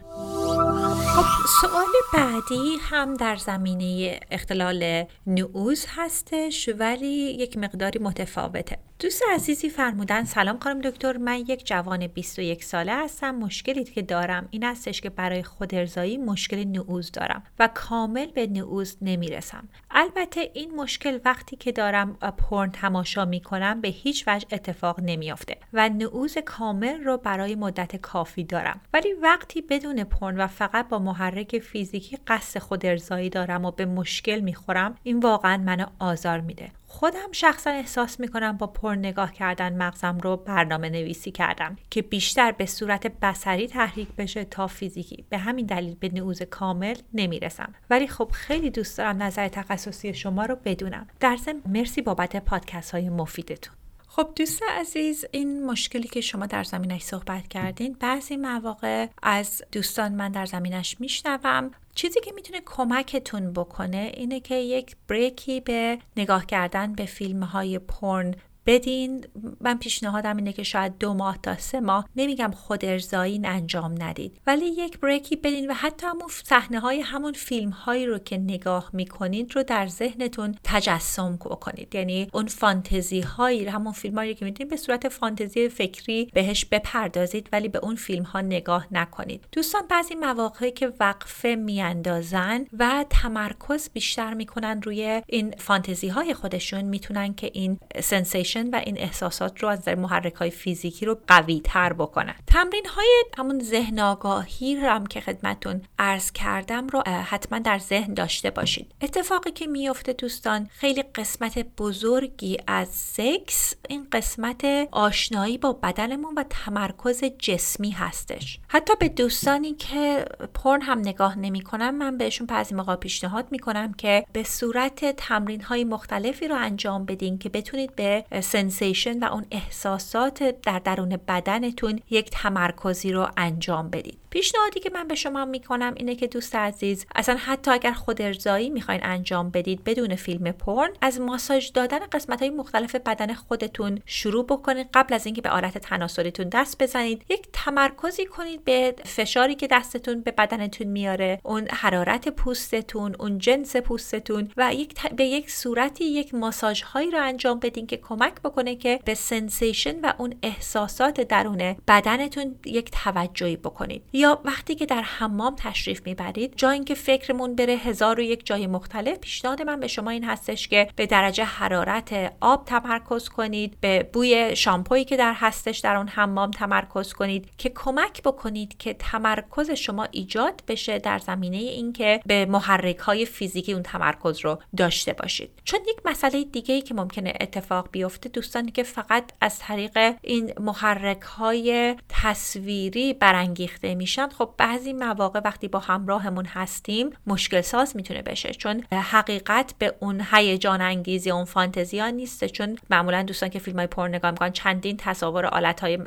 سوال 1.60 1.86
بعدی 2.14 2.76
هم 2.80 3.14
در 3.14 3.36
زمینه 3.36 4.20
اختلال 4.30 5.04
نعوز 5.26 5.86
هستش 5.88 6.68
ولی 6.78 7.36
یک 7.38 7.56
مقداری 7.56 7.98
متفاوته. 7.98 8.78
دوست 9.00 9.22
عزیزی 9.34 9.70
فرمودن 9.70 10.24
سلام 10.24 10.58
خانم 10.58 10.80
دکتر 10.80 11.16
من 11.16 11.38
یک 11.38 11.66
جوان 11.66 12.06
21 12.06 12.64
ساله 12.64 12.92
هستم. 12.92 13.34
مشکلی 13.34 13.84
که 13.84 14.02
دارم 14.02 14.48
این 14.50 14.64
هستش 14.64 15.00
که 15.00 15.10
برای 15.10 15.42
خود 15.42 15.74
ارزایی 15.74 16.16
مشکل 16.16 16.64
نعوز 16.64 17.12
دارم 17.12 17.42
و 17.58 17.68
کامل 17.74 18.26
به 18.26 18.46
نعوز 18.46 18.96
نمی‌رسم. 19.02 19.68
البته 19.90 20.50
این 20.54 20.74
مشکل 20.74 21.18
وقتی 21.24 21.56
که 21.56 21.72
دارم 21.72 22.14
پرن 22.14 22.70
تماشا 22.70 23.24
می‌کنم 23.24 23.80
به 23.80 23.88
هیچ 23.88 24.24
وجه 24.26 24.46
اتفاق 24.52 25.00
نمیافته 25.00 25.56
و 25.72 25.88
نعوز 25.88 26.38
کامل 26.38 27.04
رو 27.04 27.16
برای 27.16 27.54
مدت 27.54 27.96
کافی 27.96 28.44
دارم. 28.44 28.80
ولی 28.92 29.12
وقتی 29.12 29.60
بدون 29.60 30.04
پرن 30.04 30.40
و 30.40 30.46
فقط 30.46 30.88
با 30.88 30.98
محرک 30.98 31.58
فیزیکی 31.58 32.18
قصد 32.26 32.60
خود 32.60 32.86
ارزایی 32.86 33.30
دارم 33.30 33.64
و 33.64 33.70
به 33.70 33.84
مشکل 33.84 34.40
می‌خورم 34.40 34.96
این 35.02 35.20
واقعا 35.20 35.56
منو 35.56 35.86
آزار 35.98 36.40
میده. 36.40 36.70
خودم 36.90 37.32
شخصا 37.32 37.70
احساس 37.70 38.20
می‌کنم 38.20 38.56
با 38.56 38.66
پر 38.66 38.94
نگاه 38.94 39.32
کردن 39.32 39.76
مغزم 39.76 40.18
رو 40.18 40.36
برنامه 40.36 40.88
نویسی 40.88 41.30
کردم 41.30 41.76
که 41.90 42.02
بیشتر 42.02 42.52
به 42.52 42.66
صورت 42.66 43.06
بسری 43.06 43.68
تحریک 43.68 44.08
بشه 44.08 44.44
تا 44.44 44.66
فیزیکی. 44.66 45.24
به 45.28 45.38
همین 45.38 45.66
دلیل 45.66 45.94
به 45.94 46.08
نعوز 46.14 46.42
کامل 46.42 46.96
نمی‌رسم. 47.14 47.74
ولی 47.90 48.08
خب 48.08 48.30
خیلی 48.32 48.70
دوست 48.70 48.98
دارم 48.98 49.22
نظر 49.22 49.48
تخصصی 49.48 50.14
شما 50.14 50.44
رو 50.44 50.56
بدونم. 50.64 51.06
در 51.20 51.36
ضمن 51.36 51.62
مرسی 51.66 52.02
بابت 52.02 52.36
پادکست 52.36 52.90
های 52.90 53.08
مفیدتون. 53.08 53.74
خب 54.08 54.28
دوست 54.36 54.62
عزیز 54.78 55.24
این 55.30 55.66
مشکلی 55.66 56.08
که 56.08 56.20
شما 56.20 56.46
در 56.46 56.64
زمینش 56.64 57.02
صحبت 57.02 57.48
کردین 57.48 57.96
بعضی 58.00 58.36
مواقع 58.36 59.06
از 59.22 59.62
دوستان 59.72 60.12
من 60.12 60.32
در 60.32 60.46
زمینش 60.46 61.00
میشنوم. 61.00 61.70
چیزی 61.98 62.20
که 62.20 62.32
می‌تونه 62.32 62.60
کمکتون 62.66 63.52
بکنه 63.52 64.12
اینه 64.14 64.40
که 64.40 64.54
یک 64.54 64.96
بریکی 65.08 65.60
به 65.60 65.98
نگاه 66.16 66.46
کردن 66.46 66.92
به 66.92 67.06
فیلم 67.06 67.42
های 67.42 67.78
پرن 67.78 68.34
بدین. 68.68 69.24
من 69.60 69.78
پیشنهادم 69.78 70.36
اینه 70.36 70.52
که 70.52 70.62
شاید 70.62 70.98
دو 70.98 71.14
ماه 71.14 71.38
تا 71.42 71.56
سه 71.56 71.80
ماه. 71.80 72.08
نمیگم 72.16 72.50
خود 72.50 72.84
ارضایی 72.84 73.40
انجام 73.44 74.02
ندید. 74.02 74.40
ولی 74.46 74.66
یک 74.66 75.00
break 75.00 75.30
ی 75.30 75.36
بدین 75.36 75.70
و 75.70 75.74
حتی 75.74 76.06
همون 76.06 76.28
صحنه 76.44 76.80
های 76.80 77.00
همون 77.00 77.32
فیلم 77.32 77.70
هایی 77.70 78.06
رو 78.06 78.18
که 78.18 78.38
نگاه 78.38 78.90
می‌کنید 78.92 79.56
رو 79.56 79.62
در 79.62 79.86
ذهنتون 79.86 80.54
تجسم 80.64 81.36
کنید 81.36 81.94
یعنی 81.94 82.28
اون 82.32 82.46
فانتزی 82.46 83.20
هایی 83.20 83.64
همون 83.64 83.92
فیلم 83.92 84.18
هایی 84.18 84.34
که 84.34 84.44
می‌دونید 84.44 84.70
به 84.70 84.76
صورت 84.76 85.08
فانتزی 85.08 85.68
فکری 85.68 86.30
بهش 86.34 86.64
بپردازید 86.64 87.48
ولی 87.52 87.68
به 87.68 87.78
اون 87.78 87.96
فیلم 87.96 88.22
ها 88.22 88.40
نگاه 88.40 88.86
نکنید. 88.90 89.44
دوستان 89.52 89.82
بعضی 89.90 90.14
مواقعی 90.14 90.70
که 90.70 90.92
وقفه 91.00 91.54
میاندازن 91.54 92.66
و 92.78 93.04
تمرکز 93.10 93.88
بیشتر 93.92 94.34
می‌کنن 94.34 94.82
روی 94.82 95.22
این 95.26 95.50
فانتزی 95.50 96.08
های 96.08 96.34
خودشون 96.34 96.82
می‌تونن 96.82 97.34
که 97.34 97.50
این 97.54 97.78
sensation 98.00 98.57
و 98.66 98.82
این 98.86 98.98
احساسات 98.98 99.62
رو 99.62 99.68
از 99.68 99.78
نظر 99.78 99.94
محرک 99.94 100.34
های 100.34 100.50
فیزیکی 100.50 101.06
رو 101.06 101.18
قوی 101.26 101.60
تر 101.64 101.92
بکنن. 101.92 102.34
تمرین 102.46 102.86
های 102.86 103.24
همون 103.38 103.60
ذهن 103.60 104.00
آگاهی 104.00 104.76
رو 104.76 104.88
هم 104.88 105.06
که 105.06 105.20
خدمتون 105.20 105.82
عرض 105.98 106.32
کردم 106.32 106.86
رو 106.86 107.02
حتما 107.06 107.58
در 107.58 107.78
ذهن 107.78 108.14
داشته 108.14 108.50
باشید. 108.50 108.94
اتفاقی 109.00 109.50
که 109.50 109.66
میفته 109.66 110.12
دوستان 110.12 110.68
خیلی 110.72 111.02
قسمت 111.02 111.58
بزرگی 111.58 112.58
از 112.66 112.88
سکس 112.88 113.74
این 113.88 114.06
قسمت 114.12 114.64
آشنایی 114.92 115.58
با 115.58 115.72
بدنمون 115.72 116.34
و 116.34 116.44
تمرکز 116.50 117.24
جسمی 117.24 117.90
هستش. 117.90 118.58
حتی 118.68 118.92
به 119.00 119.08
دوستانی 119.08 119.74
که 119.74 120.24
پورن 120.54 120.82
هم 120.82 120.98
نگاه 120.98 121.38
نمی‌کنم 121.38 121.94
من 121.94 122.18
بهشون 122.18 122.46
بعضی 122.46 122.74
موقع 122.74 122.96
پیشنهاد 122.96 123.46
می‌کنم 123.50 123.92
که 123.92 124.24
به 124.32 124.42
صورت 124.42 125.16
تمرین 125.16 125.60
های 125.60 125.84
مختلفی 125.84 126.48
رو 126.48 126.56
انجام 126.56 127.04
بدین 127.04 127.38
که 127.38 127.48
بتونید 127.48 127.96
به 127.96 128.24
sensation 128.48 129.18
و 129.18 129.32
اون 129.32 129.46
احساسات 129.50 130.42
در 130.62 130.78
درون 130.78 131.18
بدنتون 131.28 132.00
یک 132.10 132.30
تمرکزی 132.30 133.12
رو 133.12 133.28
انجام 133.36 133.90
بدید. 133.90 134.18
پیشنهادی 134.30 134.80
که 134.80 134.90
من 134.94 135.08
به 135.08 135.14
شما 135.14 135.44
می‌کنم 135.44 135.94
اینه 135.96 136.14
که 136.14 136.26
دوست 136.26 136.56
عزیز 136.56 137.06
اصلا 137.14 137.36
حتی 137.36 137.70
اگر 137.70 137.92
خود 137.92 138.22
ارضایی 138.22 138.70
می‌خواین 138.70 139.00
انجام 139.04 139.50
بدید 139.50 139.84
بدون 139.84 140.16
فیلم 140.16 140.52
پورن 140.52 140.90
از 141.00 141.20
ماساژ 141.20 141.70
دادن 141.74 141.98
قسمت 142.12 142.40
های 142.40 142.50
مختلف 142.50 142.94
بدن 142.94 143.34
خودتون 143.34 144.00
شروع 144.06 144.44
بکنید. 144.44 144.88
قبل 144.94 145.14
از 145.14 145.26
اینکه 145.26 145.42
به 145.42 145.50
آلت 145.50 145.78
تناسلیتون 145.78 146.48
دست 146.48 146.82
بزنید 146.82 147.24
یک 147.28 147.48
تمرکزی 147.52 148.26
کنید 148.26 148.64
به 148.64 148.94
فشاری 149.04 149.54
که 149.54 149.66
دستتون 149.66 150.20
به 150.20 150.30
بدنتون 150.30 150.86
میاره 150.86 151.40
اون 151.42 151.68
حرارت 151.70 152.28
پوستتون 152.28 153.16
اون 153.18 153.38
جنس 153.38 153.76
پوستتون 153.76 154.50
و 154.56 154.74
یک 154.74 155.10
به 155.16 155.24
یک 155.24 155.50
صورتی 155.50 156.04
یک 156.04 156.34
ماساژ 156.34 156.82
هایی 156.82 157.10
رو 157.10 157.22
انجام 157.22 157.58
بدین 157.58 157.86
که 157.86 157.96
کمک 157.96 158.27
بکنه 158.44 158.76
که 158.76 159.00
به 159.04 159.14
sensation 159.14 160.00
و 160.00 160.12
اون 160.18 160.34
احساسات 160.42 161.20
درون 161.20 161.76
بدنتون 161.88 162.54
یک 162.64 162.90
توجهی 162.90 163.56
بکنید. 163.56 164.02
یا 164.12 164.40
وقتی 164.44 164.74
که 164.74 164.86
در 164.86 165.02
حمام 165.02 165.54
تشریف 165.58 166.02
می‌برید 166.06 166.52
جای 166.56 166.74
اینکه 166.74 166.94
فکرمون 166.94 167.54
بره 167.54 167.72
هزار 167.72 168.20
و 168.20 168.22
یک 168.22 168.46
جای 168.46 168.66
مختلف 168.66 169.18
پیشنهاد 169.18 169.62
من 169.62 169.80
به 169.80 169.88
شما 169.88 170.10
این 170.10 170.24
هستش 170.24 170.68
که 170.68 170.88
به 170.96 171.06
درجه 171.06 171.44
حرارت 171.44 172.32
آب 172.40 172.64
تمرکز 172.64 173.28
کنید 173.28 173.76
به 173.80 174.10
بوی 174.12 174.56
شامپویی 174.56 175.04
که 175.04 175.16
در 175.16 175.32
هستش 175.36 175.78
در 175.78 175.96
اون 175.96 176.08
حمام 176.08 176.50
تمرکز 176.50 177.12
کنید 177.12 177.48
که 177.58 177.72
کمک 177.74 178.22
بکنید 178.22 178.78
که 178.78 178.94
تمرکز 178.94 179.70
شما 179.70 180.08
ایجاد 180.10 180.62
بشه 180.68 180.98
در 180.98 181.18
زمینه 181.18 181.56
اینکه 181.56 182.20
به 182.26 182.46
محرک 182.46 182.98
های 182.98 183.26
فیزیکی 183.26 183.72
اون 183.72 183.82
تمرکز 183.82 184.44
رو 184.44 184.58
داشته 184.76 185.12
باشید. 185.12 185.50
چون 185.64 185.80
یک 185.88 185.96
مسئله 186.04 186.44
دیگه 186.44 186.74
ای 186.74 186.80
که 186.80 186.94
ممکنه 186.94 187.32
اتفاق 187.40 187.88
بیفته 187.92 188.17
دوستانی 188.26 188.70
که 188.70 188.82
فقط 188.82 189.32
از 189.40 189.58
طریق 189.58 189.98
این 190.22 190.52
محرک 190.60 191.20
های 191.20 191.96
تصویری 192.08 193.14
برانگیخته 193.14 193.94
میشن 193.94 194.28
خب 194.28 194.54
بعضی 194.58 194.92
مواقع 194.92 195.40
وقتی 195.44 195.68
با 195.68 195.78
همراهمون 195.78 196.44
هستیم 196.44 197.10
مشکل 197.26 197.60
ساز 197.60 197.96
می‌تونه 197.96 198.22
بشه 198.22 198.54
چون 198.54 198.84
حقیقت 198.92 199.74
به 199.78 199.94
اون 200.00 200.26
هیجان 200.32 200.80
انگیزی 200.80 201.30
اون 201.30 201.44
فانتزی 201.44 201.98
ها 201.98 202.10
نیسته. 202.10 202.48
چون 202.48 202.78
معمولا 202.90 203.22
دوستان 203.22 203.48
که 203.48 203.58
فیلم 203.58 203.78
های 203.78 203.86
پر 203.86 204.08
نگاه 204.08 204.30
می‌کنن 204.30 204.52
چندین 204.52 204.96
تصاور 204.96 205.46
آلت 205.46 205.80
های 205.80 205.98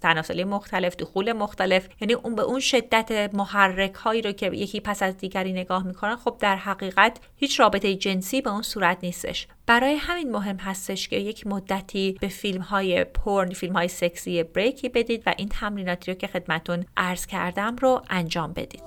تناسلی 0.00 0.44
مختلف 0.44 0.96
دخول 0.96 1.32
مختلف 1.32 1.88
یعنی 2.00 2.14
اون 2.14 2.34
به 2.34 2.42
اون 2.42 2.60
شدت 2.60 3.34
محرک 3.34 3.94
هایی 3.94 4.22
رو 4.22 4.32
که 4.32 4.46
یکی 4.46 4.80
پس 4.80 5.02
از 5.02 5.16
دیگری 5.16 5.52
نگاه 5.52 5.82
می‌کنن 5.82 6.16
خب 6.16 6.36
در 6.40 6.56
حقیقت 6.56 7.16
هیچ 7.36 7.60
رابطه 7.60 7.94
جنسی 7.94 8.40
به 8.40 8.50
اون 8.50 8.62
صورت 8.62 8.98
نیستش. 9.02 9.46
برای 9.66 9.94
همین 9.94 10.30
مهم 10.30 10.56
هستش 10.56 11.08
که 11.08 11.16
یک 11.16 11.46
مدتی 11.46 12.16
به 12.20 12.28
فیلم 12.28 12.60
های 12.60 13.04
پرن 13.04 13.50
فیلم 13.50 13.72
های 13.72 13.88
سکسی 13.88 14.42
بریکی 14.42 14.88
بدید 14.88 15.22
و 15.26 15.34
این 15.36 15.48
تمریناتی 15.48 16.12
رو 16.12 16.18
که 16.18 16.26
خدمتون 16.26 16.84
عرض 16.96 17.26
کردم 17.26 17.76
رو 17.76 18.02
انجام 18.10 18.52
بدید. 18.52 18.80